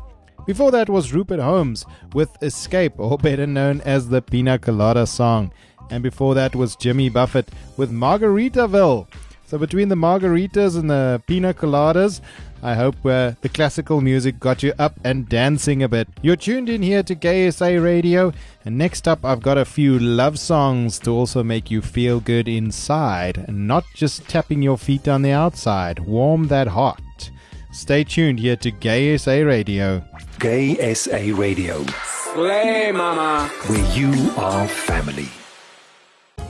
Before 0.47 0.71
that 0.71 0.89
was 0.89 1.13
Rupert 1.13 1.41
Holmes 1.41 1.85
with 2.15 2.31
Escape, 2.43 2.95
or 2.97 3.19
better 3.19 3.47
known 3.47 3.83
as 3.83 4.09
the 4.09 4.23
Pina 4.23 4.59
Colada 4.59 5.07
song. 5.07 5.53
And 5.91 6.03
before 6.03 6.35
that 6.37 6.57
was 6.57 6.75
Jimmy 6.75 7.11
Buffett 7.11 7.51
with 7.77 7.93
Margaritaville. 7.93 9.09
So 9.49 9.57
between 9.57 9.89
the 9.89 9.95
margaritas 9.95 10.79
and 10.79 10.91
the 10.91 11.23
pina 11.27 11.55
coladas, 11.55 12.21
I 12.63 12.75
hope 12.75 12.97
uh, 13.07 13.33
the 13.41 13.49
classical 13.49 14.03
music 14.03 14.39
got 14.39 14.63
you 14.63 14.75
up 14.79 15.01
and 15.05 15.27
dancing 15.27 15.83
a 15.83 15.89
bit. 15.89 16.07
You're 16.21 16.37
tuned 16.37 16.69
in 16.69 16.83
here 16.83 17.03
to 17.05 17.15
Gay 17.15 17.51
SA 17.51 17.69
Radio, 17.69 18.35
and 18.67 18.77
next 18.77 19.09
up, 19.09 19.25
I've 19.25 19.41
got 19.41 19.57
a 19.57 19.65
few 19.65 19.99
love 19.99 20.39
songs 20.39 20.99
to 20.99 21.13
also 21.13 21.43
make 21.43 21.71
you 21.71 21.81
feel 21.81 22.21
good 22.21 22.47
inside, 22.47 23.39
and 23.49 23.67
not 23.67 23.85
just 23.95 24.29
tapping 24.29 24.61
your 24.61 24.77
feet 24.77 25.09
on 25.09 25.23
the 25.23 25.33
outside. 25.33 26.01
Warm 26.01 26.49
that 26.49 26.67
heart. 26.69 27.31
Stay 27.73 28.05
tuned 28.05 28.41
here 28.41 28.57
to 28.57 28.71
Gay 28.71 29.17
SA 29.17 29.33
Radio. 29.33 30.05
Gay 30.39 30.93
SA 30.93 31.17
Radio, 31.35 31.87
Slay, 32.05 32.93
mama. 32.93 33.49
where 33.67 33.97
you 33.97 34.13
are 34.37 34.69
family. 34.69 35.29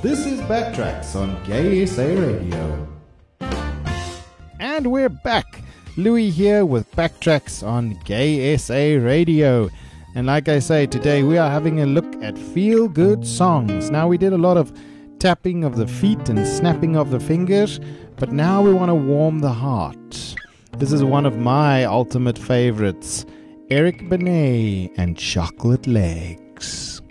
This 0.00 0.26
is 0.26 0.40
Backtracks 0.42 1.16
on 1.16 1.42
Gay 1.42 1.84
SA 1.84 2.04
Radio. 2.04 2.88
And 4.60 4.92
we're 4.92 5.08
back. 5.08 5.64
Louis 5.96 6.30
here 6.30 6.64
with 6.64 6.88
Backtracks 6.92 7.66
on 7.66 7.98
Gay 8.04 8.56
SA 8.58 9.04
Radio. 9.04 9.68
And 10.14 10.28
like 10.28 10.48
I 10.48 10.60
say, 10.60 10.86
today 10.86 11.24
we 11.24 11.36
are 11.36 11.50
having 11.50 11.80
a 11.80 11.86
look 11.86 12.06
at 12.22 12.38
feel 12.38 12.86
good 12.86 13.26
songs. 13.26 13.90
Now, 13.90 14.06
we 14.06 14.18
did 14.18 14.32
a 14.32 14.38
lot 14.38 14.56
of 14.56 14.72
tapping 15.18 15.64
of 15.64 15.74
the 15.74 15.88
feet 15.88 16.28
and 16.28 16.46
snapping 16.46 16.96
of 16.96 17.10
the 17.10 17.18
fingers, 17.18 17.80
but 18.18 18.30
now 18.30 18.62
we 18.62 18.72
want 18.72 18.90
to 18.90 18.94
warm 18.94 19.40
the 19.40 19.52
heart. 19.52 20.36
This 20.76 20.92
is 20.92 21.02
one 21.02 21.26
of 21.26 21.38
my 21.38 21.82
ultimate 21.82 22.38
favorites 22.38 23.26
Eric 23.68 24.08
Benet 24.08 24.92
and 24.96 25.18
Chocolate 25.18 25.88
Legs. 25.88 27.02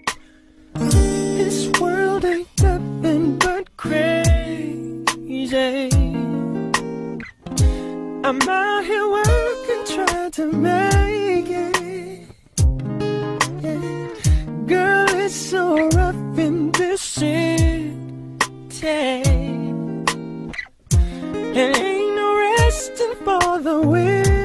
I'm 8.27 8.41
out 8.41 8.83
here 8.83 9.07
working, 9.07 9.85
trying 9.85 10.31
to 10.31 10.51
make 10.51 11.47
it. 11.47 12.27
Girl, 14.67 15.07
it's 15.11 15.33
so 15.33 15.87
rough 15.95 16.37
in 16.37 16.73
this 16.73 16.99
city. 16.99 17.93
And 21.55 21.77
ain't 21.77 22.15
no 22.15 22.37
resting 22.37 23.15
for 23.23 23.59
the 23.59 23.79
weary. 23.79 24.36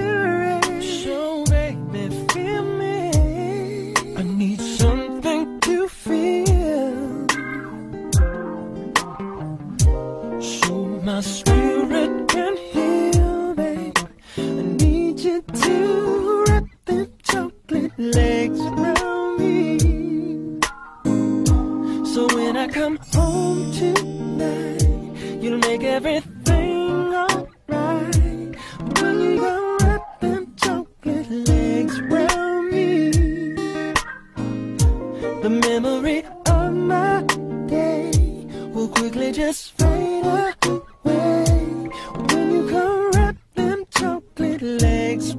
Just 39.33 39.73
fade 39.79 40.27
away. 40.27 40.53
When 41.05 42.53
you 42.53 42.69
come 42.69 43.11
wrap 43.13 43.37
them 43.55 43.85
chocolate 43.91 44.61
legs 44.61 45.35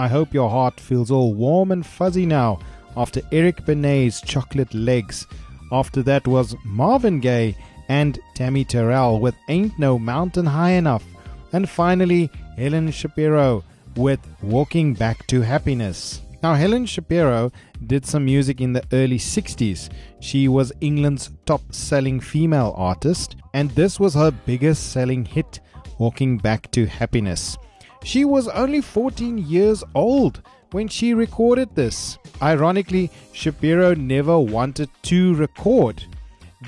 I 0.00 0.08
hope 0.08 0.32
your 0.32 0.48
heart 0.48 0.80
feels 0.80 1.10
all 1.10 1.34
warm 1.34 1.72
and 1.72 1.84
fuzzy 1.84 2.24
now 2.24 2.60
after 2.96 3.20
Eric 3.32 3.66
Benet's 3.66 4.22
Chocolate 4.22 4.72
Legs. 4.72 5.26
After 5.70 6.02
that 6.04 6.26
was 6.26 6.56
Marvin 6.64 7.20
Gaye 7.20 7.54
and 7.90 8.18
Tammy 8.34 8.64
Terrell 8.64 9.20
with 9.20 9.34
Ain't 9.50 9.78
No 9.78 9.98
Mountain 9.98 10.46
High 10.46 10.70
Enough. 10.70 11.04
And 11.52 11.68
finally, 11.68 12.30
Helen 12.56 12.90
Shapiro 12.90 13.62
with 13.94 14.20
Walking 14.40 14.94
Back 14.94 15.26
to 15.26 15.42
Happiness. 15.42 16.22
Now, 16.42 16.54
Helen 16.54 16.86
Shapiro 16.86 17.52
did 17.86 18.06
some 18.06 18.24
music 18.24 18.62
in 18.62 18.72
the 18.72 18.84
early 18.94 19.18
60s. 19.18 19.90
She 20.20 20.48
was 20.48 20.72
England's 20.80 21.30
top 21.44 21.60
selling 21.74 22.20
female 22.20 22.72
artist, 22.74 23.36
and 23.52 23.70
this 23.72 24.00
was 24.00 24.14
her 24.14 24.30
biggest 24.30 24.92
selling 24.92 25.26
hit, 25.26 25.60
Walking 25.98 26.38
Back 26.38 26.70
to 26.70 26.86
Happiness. 26.86 27.58
She 28.02 28.24
was 28.24 28.48
only 28.48 28.80
14 28.80 29.38
years 29.38 29.84
old 29.94 30.42
when 30.72 30.88
she 30.88 31.14
recorded 31.14 31.74
this. 31.74 32.18
Ironically, 32.40 33.10
Shapiro 33.32 33.94
never 33.94 34.38
wanted 34.38 34.88
to 35.02 35.34
record. 35.34 36.04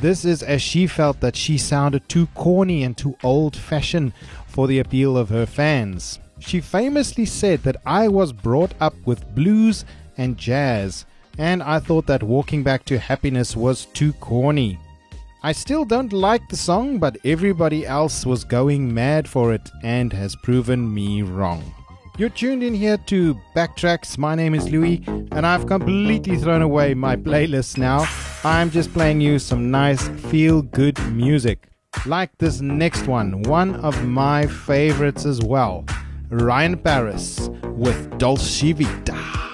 This 0.01 0.25
is 0.25 0.43
as 0.43 0.63
she 0.63 0.87
felt 0.87 1.21
that 1.21 1.37
she 1.37 1.59
sounded 1.59 2.09
too 2.09 2.27
corny 2.35 2.83
and 2.83 2.97
too 2.97 3.17
old 3.23 3.57
fashioned 3.57 4.13
for 4.47 4.67
the 4.67 4.79
appeal 4.79 5.17
of 5.17 5.29
her 5.29 5.47
fans. 5.47 6.19
She 6.39 6.61
famously 6.61 7.25
said 7.25 7.63
that 7.63 7.77
I 7.87 8.09
was 8.09 8.33
brought 8.33 8.73
up 8.81 8.95
with 9.05 9.35
blues 9.35 9.85
and 10.17 10.37
jazz, 10.37 11.05
and 11.39 11.63
I 11.63 11.79
thought 11.79 12.07
that 12.07 12.23
Walking 12.23 12.63
Back 12.63 12.85
to 12.87 12.99
Happiness 12.99 13.57
was 13.57 13.87
too 13.87 14.13
corny. 14.15 14.79
I 15.45 15.51
still 15.51 15.85
don't 15.85 16.13
like 16.13 16.49
the 16.49 16.57
song, 16.57 16.99
but 17.01 17.17
everybody 17.25 17.85
else 17.85 18.25
was 18.25 18.45
going 18.45 18.95
mad 18.95 19.27
for 19.27 19.53
it 19.53 19.69
and 19.83 20.13
has 20.13 20.37
proven 20.37 20.95
me 20.95 21.23
wrong. 21.23 21.75
You're 22.17 22.29
tuned 22.29 22.63
in 22.63 22.75
here 22.75 22.97
to 23.07 23.35
Backtracks. 23.57 24.17
My 24.17 24.37
name 24.37 24.55
is 24.55 24.71
Louis, 24.71 25.03
and 25.33 25.45
I've 25.45 25.67
completely 25.67 26.37
thrown 26.37 26.63
away 26.63 26.95
my 26.95 27.17
playlist 27.17 27.77
now. 27.77 28.07
I'm 28.45 28.71
just 28.71 28.93
playing 28.93 29.21
you 29.21 29.41
some 29.41 29.69
nice, 29.73 30.07
feel 30.31 30.63
good 30.63 30.97
music. 31.11 31.67
Like 32.07 32.39
this 32.39 32.61
next 32.61 33.09
one, 33.09 33.43
one 33.43 33.75
of 33.75 34.07
my 34.07 34.47
favorites 34.47 35.27
as 35.27 35.41
well 35.41 35.85
Ryan 36.31 36.79
Paris 36.79 37.51
with 37.65 38.17
Dolce 38.17 38.73
Vita. 38.73 39.52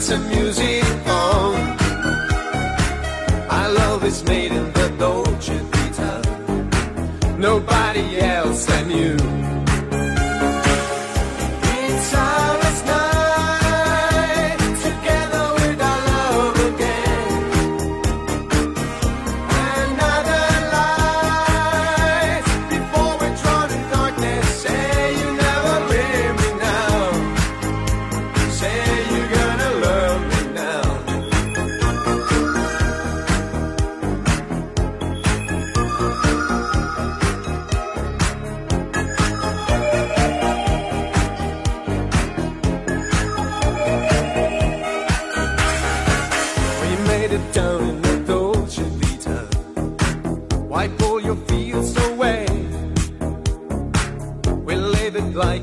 Lights 0.00 0.12
and 0.12 0.28
music 0.30 0.82
on. 1.08 1.76
Our 3.50 3.70
love 3.70 4.02
is 4.02 4.24
made 4.24 4.50
in 4.50 4.72
the 4.72 4.88
Dolce 4.98 5.58
Vita. 5.58 7.36
Nobody 7.36 8.18
else 8.20 8.49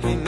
like 0.03 0.17
we 0.17 0.26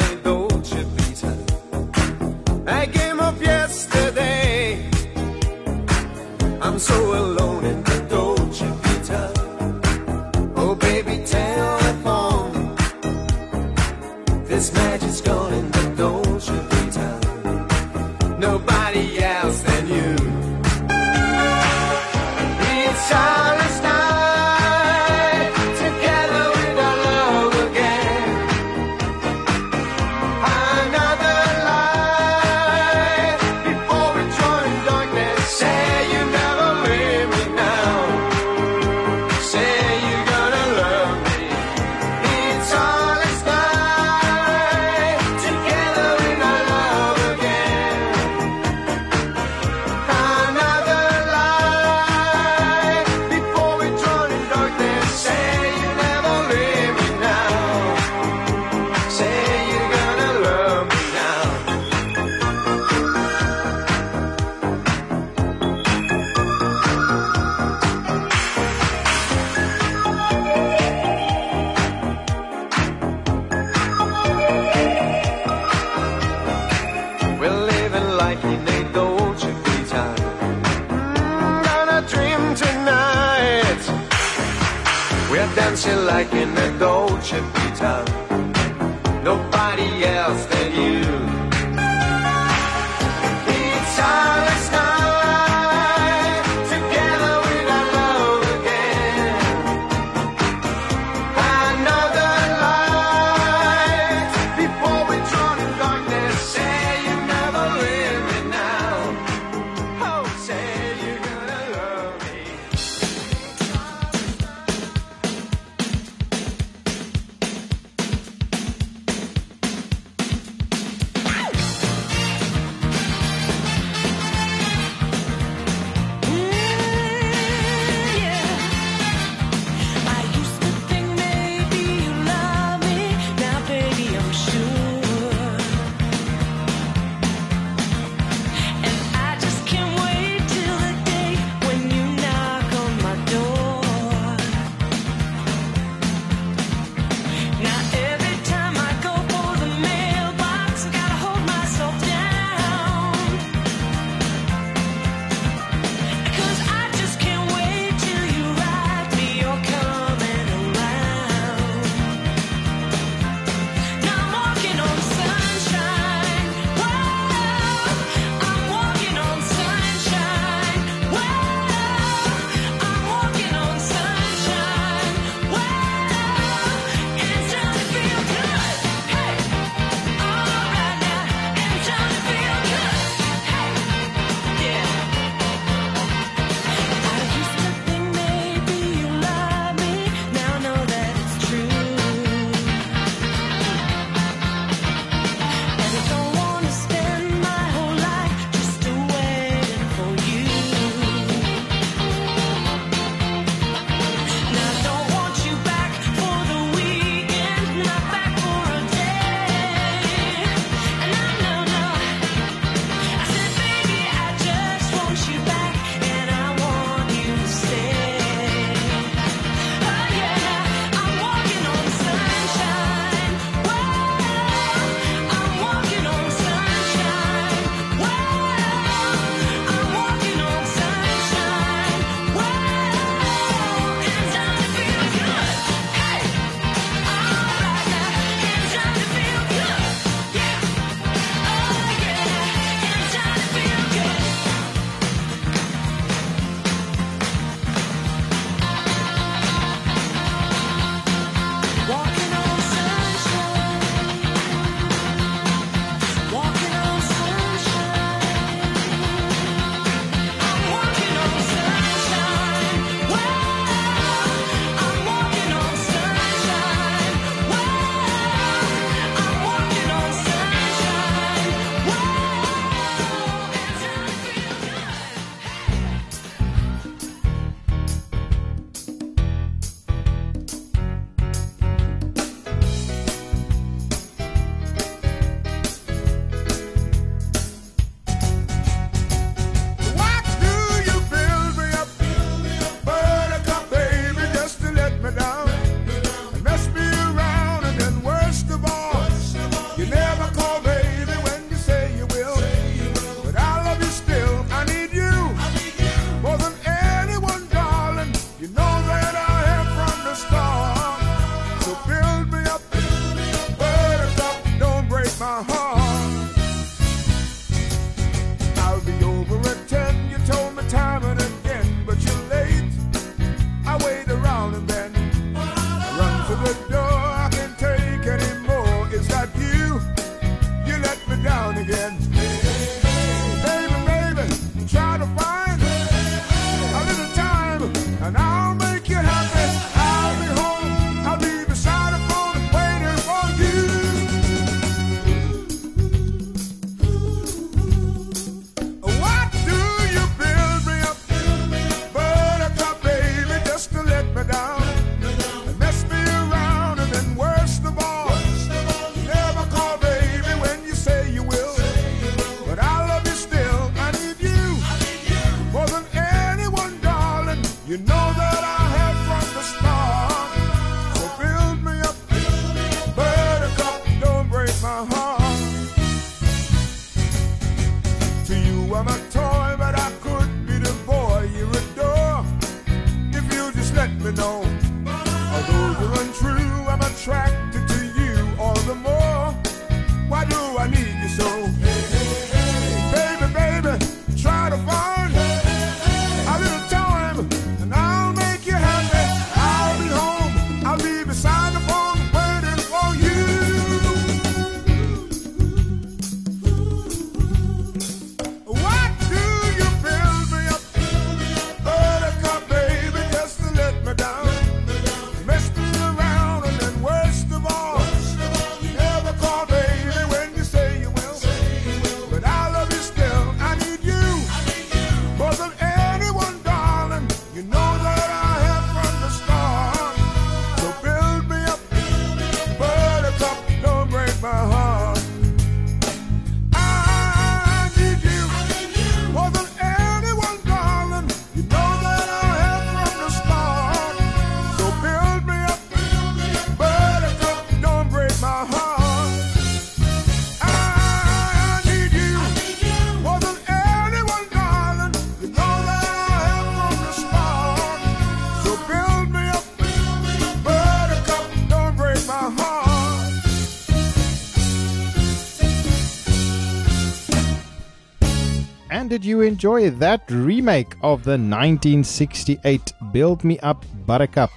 you 469.10 469.22
enjoy 469.22 469.72
that 469.72 470.03
remake 470.11 470.76
of 470.84 471.03
the 471.03 471.18
1968 471.18 472.73
Build 472.91 473.23
Me 473.23 473.40
Up 473.40 473.65
Buttercup 473.88 474.30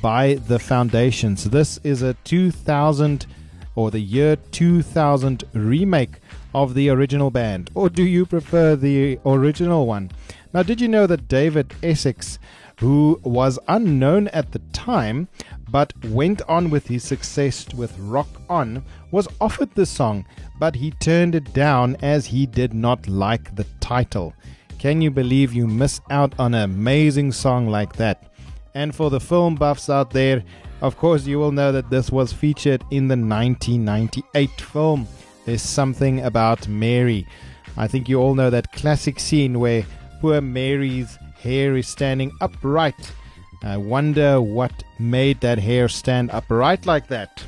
by 0.00 0.34
The 0.34 0.60
Foundations? 0.60 1.50
This 1.50 1.78
is 1.82 2.02
a 2.02 2.14
2000 2.22 3.26
or 3.74 3.90
the 3.90 3.98
year 3.98 4.36
2000 4.36 5.42
remake 5.54 6.20
of 6.54 6.74
the 6.74 6.88
original 6.88 7.32
band, 7.32 7.70
or 7.74 7.88
do 7.88 8.04
you 8.04 8.24
prefer 8.24 8.76
the 8.76 9.18
original 9.26 9.86
one? 9.86 10.12
Now, 10.54 10.62
did 10.62 10.80
you 10.80 10.86
know 10.86 11.08
that 11.08 11.26
David 11.26 11.74
Essex, 11.82 12.38
who 12.78 13.20
was 13.24 13.58
unknown 13.66 14.28
at 14.28 14.52
the 14.52 14.60
time 14.72 15.26
but 15.68 15.92
went 16.04 16.42
on 16.42 16.70
with 16.70 16.86
his 16.86 17.02
success 17.02 17.66
with 17.74 17.98
Rock 17.98 18.28
On, 18.48 18.84
was 19.10 19.26
offered 19.40 19.74
the 19.74 19.86
song, 19.86 20.26
but 20.62 20.76
he 20.76 20.92
turned 20.92 21.34
it 21.34 21.52
down 21.52 21.96
as 22.02 22.26
he 22.26 22.46
did 22.46 22.72
not 22.72 23.08
like 23.08 23.52
the 23.56 23.66
title. 23.80 24.32
Can 24.78 25.02
you 25.02 25.10
believe 25.10 25.52
you 25.52 25.66
miss 25.66 26.00
out 26.08 26.38
on 26.38 26.54
an 26.54 26.62
amazing 26.62 27.32
song 27.32 27.66
like 27.66 27.94
that? 27.94 28.30
And 28.72 28.94
for 28.94 29.10
the 29.10 29.18
film 29.18 29.56
buffs 29.56 29.90
out 29.90 30.12
there, 30.12 30.44
of 30.80 30.96
course, 30.96 31.26
you 31.26 31.40
will 31.40 31.50
know 31.50 31.72
that 31.72 31.90
this 31.90 32.12
was 32.12 32.32
featured 32.32 32.84
in 32.92 33.08
the 33.08 33.16
1998 33.16 34.60
film. 34.60 35.08
There's 35.46 35.62
something 35.62 36.20
about 36.20 36.68
Mary. 36.68 37.26
I 37.76 37.88
think 37.88 38.08
you 38.08 38.20
all 38.20 38.36
know 38.36 38.50
that 38.50 38.70
classic 38.70 39.18
scene 39.18 39.58
where 39.58 39.84
poor 40.20 40.40
Mary's 40.40 41.18
hair 41.42 41.76
is 41.76 41.88
standing 41.88 42.30
upright. 42.40 43.12
I 43.64 43.78
wonder 43.78 44.40
what 44.40 44.84
made 45.00 45.40
that 45.40 45.58
hair 45.58 45.88
stand 45.88 46.30
upright 46.30 46.86
like 46.86 47.08
that. 47.08 47.42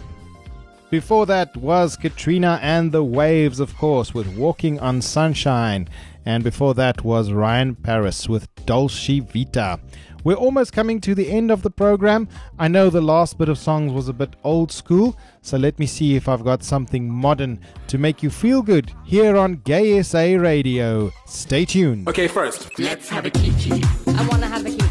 Before 0.91 1.27
that 1.27 1.57
was 1.57 1.97
Katrina 1.97 2.61
and 2.63 2.93
the 2.93 3.03
Waves, 3.03 3.59
of 3.59 3.77
course, 3.77 4.15
with 4.15 4.37
Walking 4.37 4.79
on 4.79 5.03
Sunshine. 5.03 5.89
And 6.25 6.45
before 6.45 6.75
that 6.75 7.03
was 7.05 7.33
Ryan 7.33 7.75
Paris 7.75 8.29
with 8.29 8.49
Dolce 8.65 9.21
Vita. 9.21 9.81
We're 10.23 10.35
almost 10.35 10.73
coming 10.73 11.01
to 11.03 11.15
the 11.15 11.31
end 11.31 11.51
of 11.51 11.63
the 11.63 11.71
program. 11.71 12.29
I 12.59 12.69
know 12.69 12.89
the 12.89 13.03
last 13.03 13.37
bit 13.37 13.51
of 13.51 13.59
songs 13.59 13.93
was 13.93 14.09
a 14.09 14.15
bit 14.15 14.37
old 14.43 14.73
school, 14.73 15.19
so 15.43 15.59
let 15.59 15.79
me 15.79 15.85
see 15.85 16.17
if 16.17 16.29
I've 16.29 16.45
got 16.45 16.63
something 16.63 17.11
modern 17.11 17.61
to 17.89 17.99
make 17.99 18.23
you 18.23 18.31
feel 18.31 18.63
good 18.63 18.91
here 19.05 19.37
on 19.37 19.57
Gay 19.57 20.03
SA 20.03 20.37
Radio. 20.39 21.13
Stay 21.27 21.67
tuned. 21.67 22.09
Okay, 22.09 22.27
first. 22.29 22.79
Let's 22.79 23.09
have 23.11 23.27
a 23.27 23.31
kiki. 23.31 23.83
I 24.07 24.27
wanna 24.29 24.47
have 24.47 24.65
a 24.65 24.71
kiki. 24.71 24.84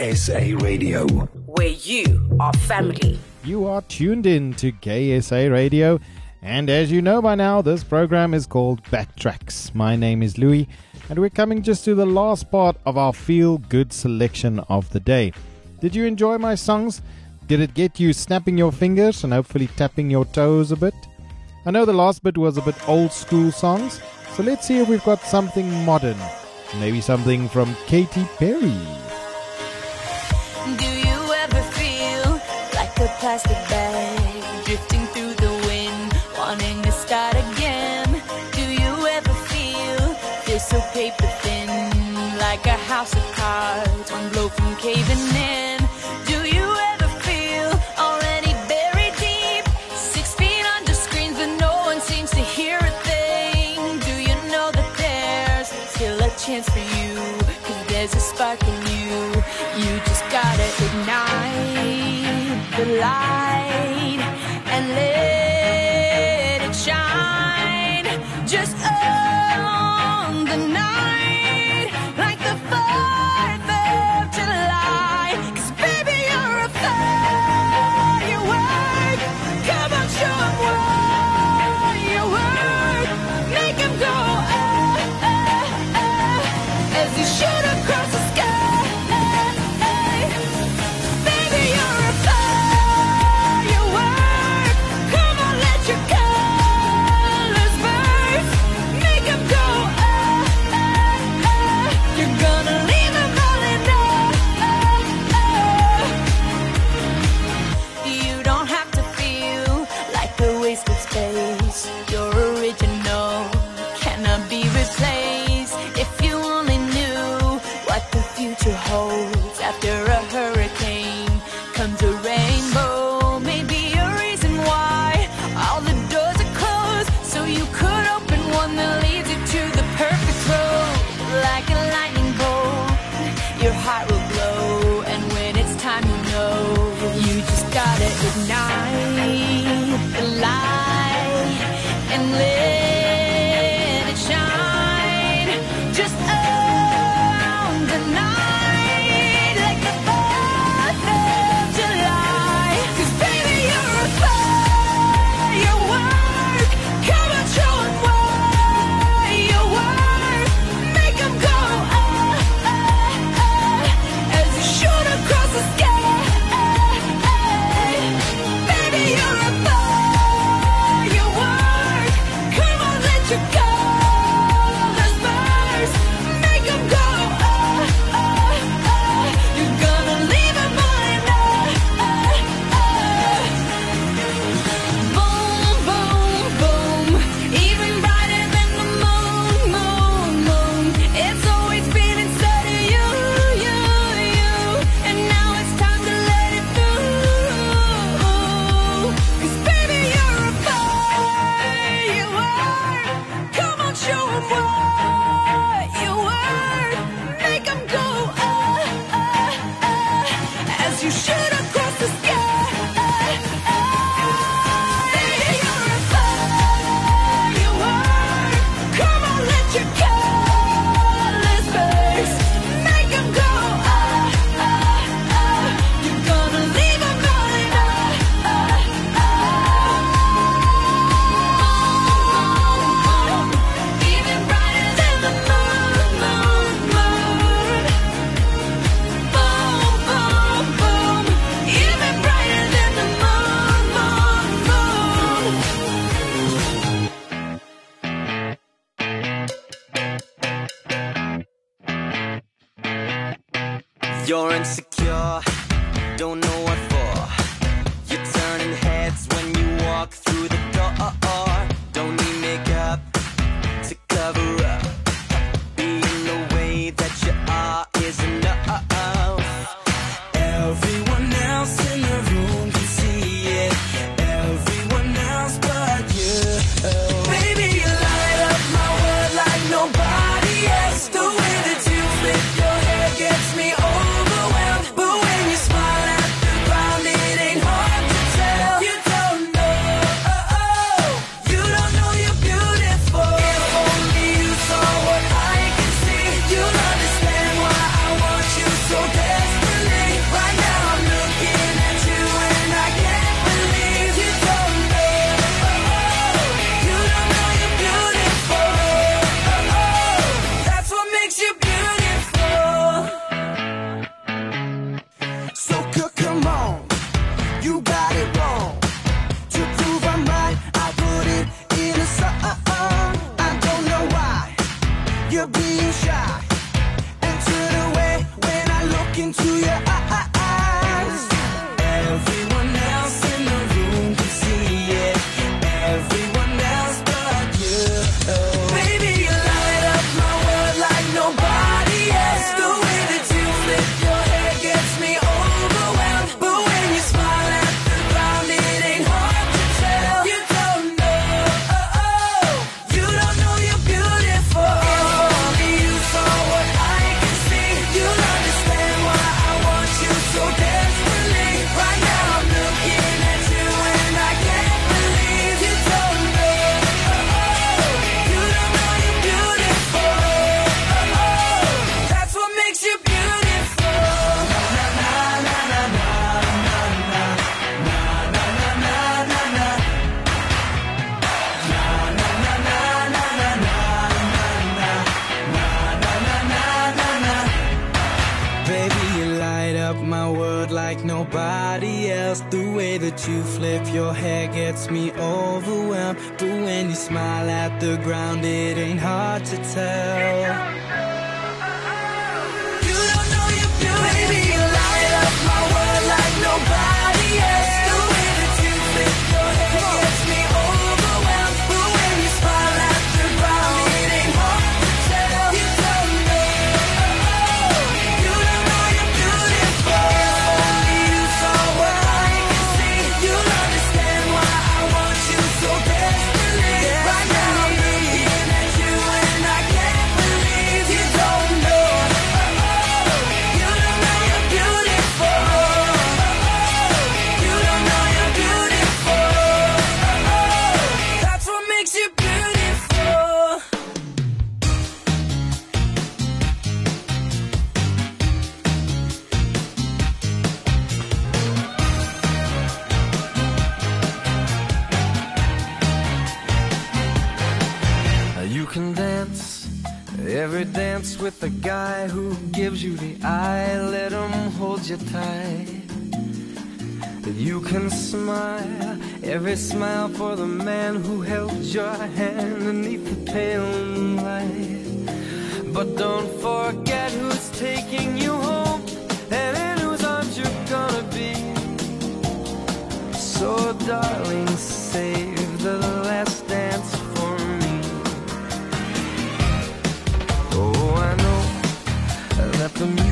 SA 0.00 0.56
Radio. 0.60 1.06
Where 1.06 1.66
you 1.66 2.34
are 2.40 2.54
family. 2.54 3.18
You 3.44 3.66
are 3.66 3.82
tuned 3.82 4.24
in 4.24 4.54
to 4.54 4.70
Gay 4.70 5.20
SA 5.20 5.48
Radio, 5.48 6.00
and 6.40 6.70
as 6.70 6.90
you 6.90 7.02
know 7.02 7.20
by 7.20 7.34
now, 7.34 7.60
this 7.60 7.84
program 7.84 8.32
is 8.32 8.46
called 8.46 8.82
Backtracks. 8.84 9.74
My 9.74 9.96
name 9.96 10.22
is 10.22 10.38
Louis, 10.38 10.66
and 11.10 11.18
we're 11.18 11.28
coming 11.28 11.62
just 11.62 11.84
to 11.84 11.94
the 11.94 12.06
last 12.06 12.50
part 12.50 12.78
of 12.86 12.96
our 12.96 13.12
feel 13.12 13.58
good 13.58 13.92
selection 13.92 14.60
of 14.70 14.88
the 14.88 15.00
day. 15.00 15.34
Did 15.82 15.94
you 15.94 16.06
enjoy 16.06 16.38
my 16.38 16.54
songs? 16.54 17.02
Did 17.46 17.60
it 17.60 17.74
get 17.74 18.00
you 18.00 18.14
snapping 18.14 18.56
your 18.56 18.72
fingers 18.72 19.22
and 19.22 19.34
hopefully 19.34 19.66
tapping 19.76 20.10
your 20.10 20.24
toes 20.24 20.72
a 20.72 20.76
bit? 20.76 20.94
I 21.66 21.72
know 21.72 21.84
the 21.84 21.92
last 21.92 22.22
bit 22.22 22.38
was 22.38 22.56
a 22.56 22.62
bit 22.62 22.88
old 22.88 23.12
school 23.12 23.52
songs, 23.52 24.00
so 24.34 24.42
let's 24.42 24.66
see 24.66 24.78
if 24.78 24.88
we've 24.88 25.04
got 25.04 25.20
something 25.20 25.70
modern. 25.84 26.16
Maybe 26.78 27.02
something 27.02 27.50
from 27.50 27.76
Katy 27.86 28.24
Perry. 28.38 28.99
Plastic 33.30 33.62
bag 33.70 34.64
drifting 34.64 35.06
through 35.12 35.34
the 35.34 35.52
wind, 35.68 36.12
wanting 36.36 36.82
to 36.82 36.90
start 36.90 37.36
again? 37.36 38.08
Do 38.50 38.62
you 38.62 39.06
ever 39.06 39.34
feel 39.50 40.14
feel 40.42 40.58
so 40.58 40.80
paper 40.92 41.28
thin, 41.42 41.68
like 42.38 42.66
a 42.66 42.78
house 42.90 43.14
of 43.14 43.22
cards, 43.32 44.10
one 44.10 44.28
blow 44.30 44.48
from 44.48 44.74
caving 44.78 45.24
in? 45.36 45.39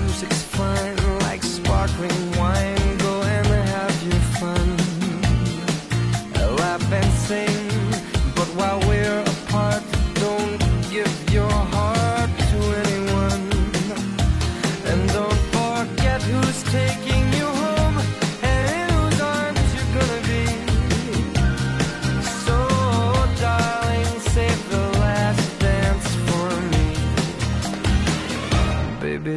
Music's 0.08 0.47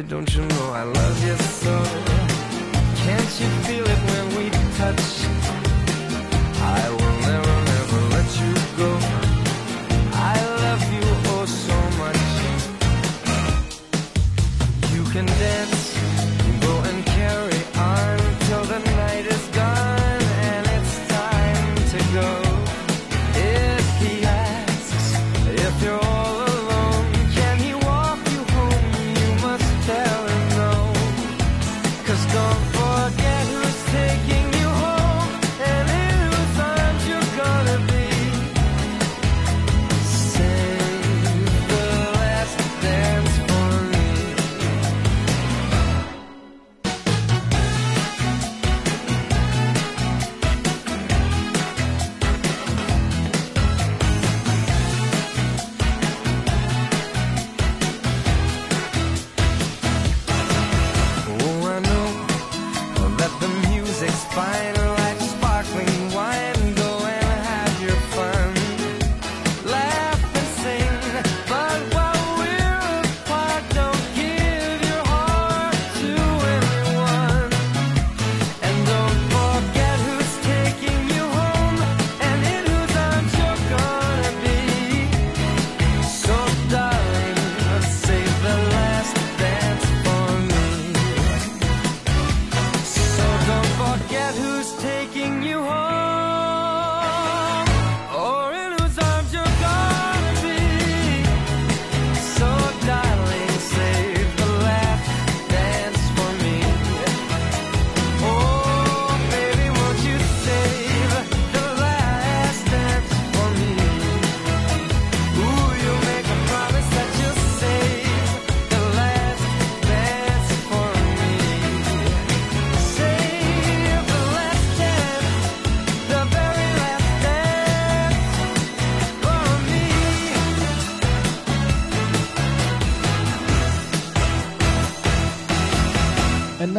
don't 0.08 0.34
you 0.34 0.42
know 0.42 0.72
I 0.72 0.82
love 0.82 1.21
you 1.21 1.21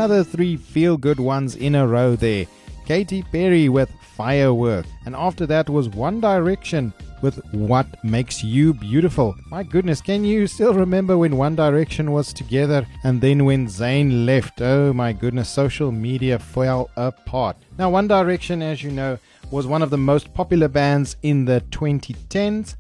Another 0.04 0.26
three 0.26 0.58
feel 0.58 0.98
good 0.98 1.18
ones 1.18 1.56
in 1.56 1.76
a 1.76 1.88
row 1.88 2.18
there. 2.18 2.46
Katy 2.86 3.24
Perry 3.24 3.70
with 3.70 3.90
Firework. 4.18 4.86
And 5.06 5.16
after 5.16 5.46
that 5.46 5.70
was 5.70 5.88
One 5.88 6.20
Direction 6.20 6.92
with 7.22 7.40
What 7.54 7.88
Makes 8.04 8.44
You 8.44 8.74
Beautiful. 8.74 9.34
My 9.50 9.64
goodness, 9.64 10.02
can 10.02 10.26
you 10.26 10.46
still 10.46 10.74
remember 10.74 11.18
when 11.18 11.38
One 11.38 11.56
Direction 11.56 12.12
was 12.12 12.34
together 12.34 12.86
and 13.06 13.22
then 13.22 13.46
when 13.46 13.68
Zayn 13.68 14.26
left? 14.26 14.62
Oh 14.62 14.92
my 14.92 15.14
goodness, 15.14 15.48
social 15.48 15.90
media 15.90 16.38
fell 16.38 16.90
apart. 16.98 17.56
Now, 17.78 17.90
One 17.90 18.10
Direction, 18.10 18.62
as 18.62 18.84
you 18.84 18.92
know, 18.92 19.18
was 19.52 19.68
one 19.68 19.82
of 19.82 19.90
the 19.90 19.98
most 19.98 20.34
popular 20.34 20.68
bands 20.68 21.16
in 21.24 21.46
the 21.46 21.64
2010s, 21.70 22.76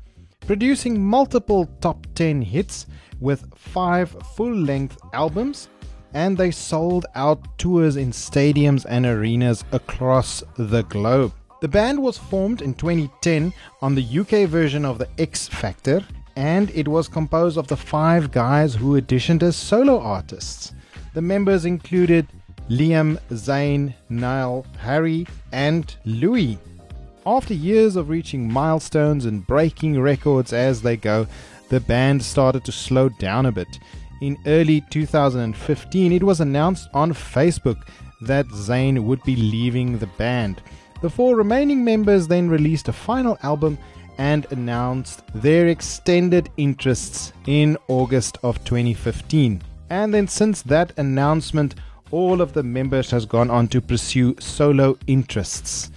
producing 0.46 1.02
multiple 1.02 1.70
top 1.80 2.06
10 2.16 2.42
hits 2.42 2.86
with 3.22 3.46
five 3.56 4.10
full 4.36 4.54
length 4.54 4.98
albums 5.14 5.70
and 6.14 6.38
they 6.38 6.52
sold 6.52 7.06
out 7.16 7.40
tours 7.58 7.96
in 7.96 8.12
stadiums 8.12 8.86
and 8.88 9.06
arenas 9.06 9.64
across 9.72 10.44
the 10.58 10.84
globe. 10.84 11.34
The 11.62 11.68
band 11.68 12.02
was 12.02 12.18
formed 12.18 12.62
in 12.62 12.74
2010 12.74 13.54
on 13.82 13.96
the 13.96 14.20
UK 14.20 14.50
version 14.50 14.84
of 14.86 14.98
the 14.98 15.08
X 15.18 15.48
Factor, 15.48 16.04
and 16.36 16.70
it 16.72 16.88
was 16.88 17.08
composed 17.08 17.58
of 17.58 17.68
the 17.68 17.78
five 17.78 18.32
guys 18.32 18.76
who 18.76 19.00
auditioned 19.00 19.44
as 19.44 19.56
solo 19.56 20.00
artists. 20.00 20.74
The 21.14 21.22
members 21.22 21.66
included 21.66 22.28
Liam, 22.70 23.20
Zayn, 23.30 23.94
Niall, 24.10 24.66
Harry, 24.80 25.28
and 25.52 25.96
Louis. 26.06 26.58
After 27.26 27.54
years 27.54 27.96
of 27.96 28.10
reaching 28.10 28.52
milestones 28.52 29.26
and 29.26 29.48
breaking 29.48 30.02
records 30.02 30.52
as 30.52 30.82
they 30.82 30.98
go, 30.98 31.28
the 31.70 31.80
band 31.80 32.24
started 32.24 32.66
to 32.66 32.72
slow 32.72 33.10
down 33.10 33.46
a 33.46 33.52
bit. 33.52 33.80
In 34.22 34.38
early 34.46 34.82
2015, 34.90 36.12
it 36.12 36.24
was 36.24 36.40
announced 36.40 36.90
on 36.94 37.14
Facebook 37.14 37.84
that 38.22 38.48
Zayn 38.48 39.04
would 39.04 39.22
be 39.24 39.36
leaving 39.36 39.98
the 39.98 40.08
band. 40.08 40.62
The 41.02 41.10
four 41.10 41.36
remaining 41.36 41.84
members 41.84 42.28
then 42.28 42.50
released 42.50 42.88
a 42.88 42.94
final 42.94 43.38
album 43.44 43.78
and 44.18 44.46
announced 44.52 45.24
their 45.34 45.68
extended 45.68 46.50
interests 46.58 47.34
in 47.48 47.78
August 47.88 48.38
of 48.44 48.64
2015. 48.64 49.62
And 49.90 50.14
then 50.14 50.28
since 50.28 50.62
that 50.64 50.98
announcement, 50.98 51.76
all 52.12 52.42
of 52.42 52.54
the 52.54 52.64
members 52.64 53.12
has 53.12 53.26
gone 53.26 53.50
on 53.50 53.68
to 53.70 53.82
pursue 53.82 54.36
solo 54.40 54.98
interests. 55.08 55.92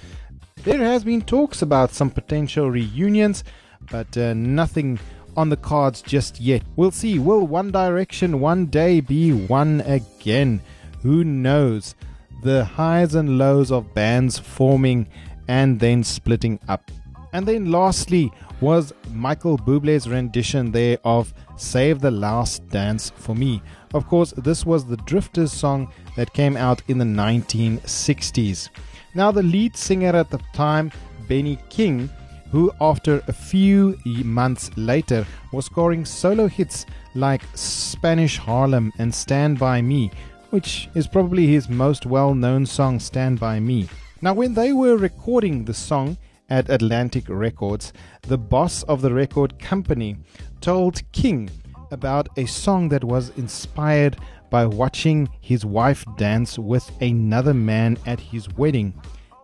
There 0.65 0.83
has 0.83 1.05
been 1.05 1.23
talks 1.23 1.63
about 1.63 1.93
some 1.93 2.11
potential 2.11 2.71
reunions, 2.71 3.45
but 3.91 4.17
uh, 4.17 4.35
nothing 4.35 4.99
on 5.37 5.49
the 5.49 5.57
cards 5.57 6.03
just 6.03 6.41
yet. 6.41 6.63
We'll 6.77 6.91
see. 6.91 7.19
Will 7.19 7.47
One 7.47 7.71
Direction 7.71 8.41
one 8.41 8.67
day 8.67 9.01
be 9.01 9.33
one 9.33 9.83
again? 9.83 10.61
Who 11.03 11.25
knows? 11.25 11.95
The 12.43 12.65
highs 12.65 13.15
and 13.15 13.39
lows 13.39 13.71
of 13.71 13.95
bands 13.95 14.39
forming 14.39 15.09
and 15.49 15.79
then 15.81 16.05
splitting 16.05 16.59
up. 16.69 16.91
And 17.33 17.47
then 17.47 17.71
lastly 17.71 18.33
was 18.61 18.95
Michael 19.13 19.59
Bublé's 19.59 20.09
rendition 20.09 20.73
there 20.73 20.99
of 21.05 21.35
Save 21.57 22.01
the 22.01 22.11
Last 22.11 22.67
Dance 22.69 23.11
for 23.11 23.35
Me. 23.35 23.63
Of 23.95 24.07
course, 24.07 24.33
this 24.37 24.65
was 24.65 24.85
the 24.85 24.97
Drifters 24.99 25.53
song 25.53 25.93
that 26.17 26.33
came 26.33 26.57
out 26.57 26.83
in 26.89 26.99
the 26.99 27.05
1960s. 27.05 28.71
Now, 29.15 29.31
the 29.31 29.43
lead 29.43 29.77
singer 29.77 30.15
at 30.17 30.31
the 30.31 30.41
time, 30.53 30.91
Benny 31.29 31.59
King, 31.69 32.11
who 32.57 32.73
after 32.81 33.23
a 33.29 33.33
few 33.35 33.99
months 34.25 34.71
later 34.79 35.27
was 35.53 35.67
scoring 35.67 36.07
solo 36.07 36.49
hits 36.49 36.87
like 37.15 37.43
Spanish 37.53 38.39
Harlem 38.39 38.91
and 38.99 39.15
Stand 39.15 39.59
By 39.59 39.83
Me, 39.83 40.11
which 40.49 40.89
is 40.95 41.07
probably 41.07 41.49
his 41.49 41.69
most 41.69 42.07
well 42.07 42.35
known 42.35 42.65
song, 42.65 42.99
Stand 42.99 43.39
By 43.39 43.61
Me. 43.61 43.91
Now, 44.23 44.33
when 44.33 44.55
they 44.55 44.73
were 44.73 44.97
recording 44.97 45.67
the 45.67 45.75
song 45.75 46.17
at 46.49 46.71
Atlantic 46.71 47.25
Records, 47.29 47.93
the 48.23 48.39
boss 48.39 48.83
of 48.85 49.03
the 49.03 49.13
record 49.13 49.59
company 49.59 50.17
told 50.63 51.03
King 51.13 51.51
about 51.91 52.27
a 52.39 52.47
song 52.47 52.89
that 52.89 53.05
was 53.05 53.33
inspired 53.37 54.17
by 54.49 54.65
watching 54.65 55.29
his 55.43 55.67
wife 55.67 56.07
dance 56.17 56.59
with 56.59 56.91
another 57.03 57.53
man 57.53 57.99
at 58.07 58.19
his 58.19 58.49
wedding. 58.57 58.95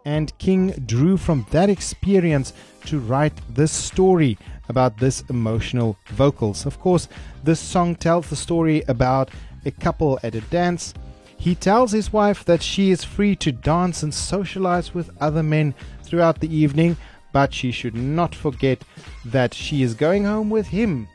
And 0.04 0.36
King 0.38 0.70
drew 0.86 1.16
from 1.16 1.46
that 1.50 1.70
experience 1.70 2.52
to 2.86 2.98
write 2.98 3.34
this 3.48 3.70
story 3.70 4.36
about 4.68 4.98
this 4.98 5.22
emotional 5.30 5.96
vocals. 6.08 6.66
Of 6.66 6.80
course, 6.80 7.08
this 7.44 7.60
song 7.60 7.94
tells 7.94 8.28
the 8.28 8.36
story 8.36 8.82
about 8.88 9.30
a 9.64 9.70
couple 9.70 10.18
at 10.22 10.34
a 10.34 10.40
dance. 10.42 10.94
He 11.36 11.54
tells 11.54 11.92
his 11.92 12.12
wife 12.12 12.44
that 12.44 12.62
she 12.62 12.90
is 12.90 13.04
free 13.04 13.36
to 13.36 13.52
dance 13.52 14.02
and 14.02 14.12
socialize 14.12 14.94
with 14.94 15.10
other 15.20 15.42
men 15.42 15.74
throughout 16.02 16.40
the 16.40 16.54
evening, 16.54 16.96
but 17.32 17.52
she 17.52 17.70
should 17.70 17.94
not 17.94 18.34
forget 18.34 18.84
that 19.24 19.54
she 19.54 19.82
is 19.82 19.94
going 19.94 20.24
home 20.24 20.50
with 20.50 20.68
him. 20.68 21.08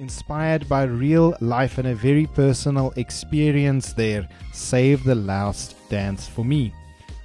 Inspired 0.00 0.68
by 0.68 0.82
real 0.82 1.36
life 1.40 1.78
and 1.78 1.86
a 1.88 1.94
very 1.94 2.26
personal 2.26 2.92
experience 2.96 3.92
there, 3.92 4.28
save 4.52 5.04
the 5.04 5.14
last 5.14 5.76
dance 5.88 6.26
for 6.26 6.44
me. 6.44 6.74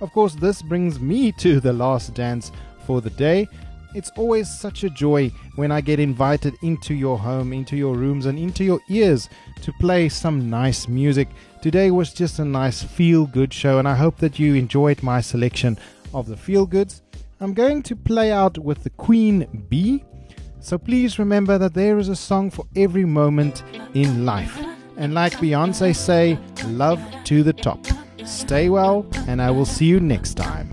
Of 0.01 0.13
course, 0.13 0.33
this 0.35 0.61
brings 0.61 0.99
me 0.99 1.31
to 1.33 1.59
the 1.59 1.73
last 1.73 2.13
dance 2.13 2.51
for 2.85 3.01
the 3.01 3.09
day. 3.11 3.47
It's 3.95 4.11
always 4.17 4.47
such 4.47 4.83
a 4.83 4.89
joy 4.89 5.31
when 5.55 5.71
I 5.71 5.81
get 5.81 5.99
invited 5.99 6.55
into 6.61 6.93
your 6.93 7.17
home, 7.17 7.51
into 7.53 7.75
your 7.75 7.95
rooms, 7.95 8.27
and 8.27 8.37
into 8.37 8.63
your 8.63 8.79
ears 8.89 9.29
to 9.61 9.73
play 9.79 10.07
some 10.09 10.49
nice 10.49 10.87
music. 10.87 11.27
Today 11.61 11.89
was 11.89 12.13
just 12.13 12.39
a 12.39 12.45
nice 12.45 12.83
feel 12.83 13.25
good 13.25 13.51
show, 13.51 13.79
and 13.79 13.87
I 13.87 13.95
hope 13.95 14.17
that 14.17 14.37
you 14.37 14.53
enjoyed 14.53 15.01
my 15.01 15.21
selection 15.21 15.77
of 16.13 16.27
the 16.27 16.37
feel 16.37 16.65
goods. 16.65 17.01
I'm 17.41 17.53
going 17.53 17.81
to 17.83 17.95
play 17.95 18.31
out 18.31 18.57
with 18.57 18.83
the 18.83 18.91
Queen 18.91 19.65
Bee. 19.69 20.03
So 20.59 20.77
please 20.77 21.17
remember 21.17 21.57
that 21.57 21.73
there 21.73 21.97
is 21.97 22.09
a 22.09 22.15
song 22.15 22.51
for 22.51 22.65
every 22.75 23.05
moment 23.05 23.63
in 23.93 24.25
life. 24.25 24.61
And 24.97 25.13
like 25.13 25.33
Beyonce 25.33 25.95
say, 25.95 26.37
love 26.67 27.01
to 27.23 27.43
the 27.43 27.53
top. 27.53 27.79
Stay 28.29 28.69
well, 28.69 29.07
and 29.27 29.41
I 29.41 29.49
will 29.49 29.65
see 29.65 29.85
you 29.85 29.99
next 29.99 30.35
time. 30.35 30.71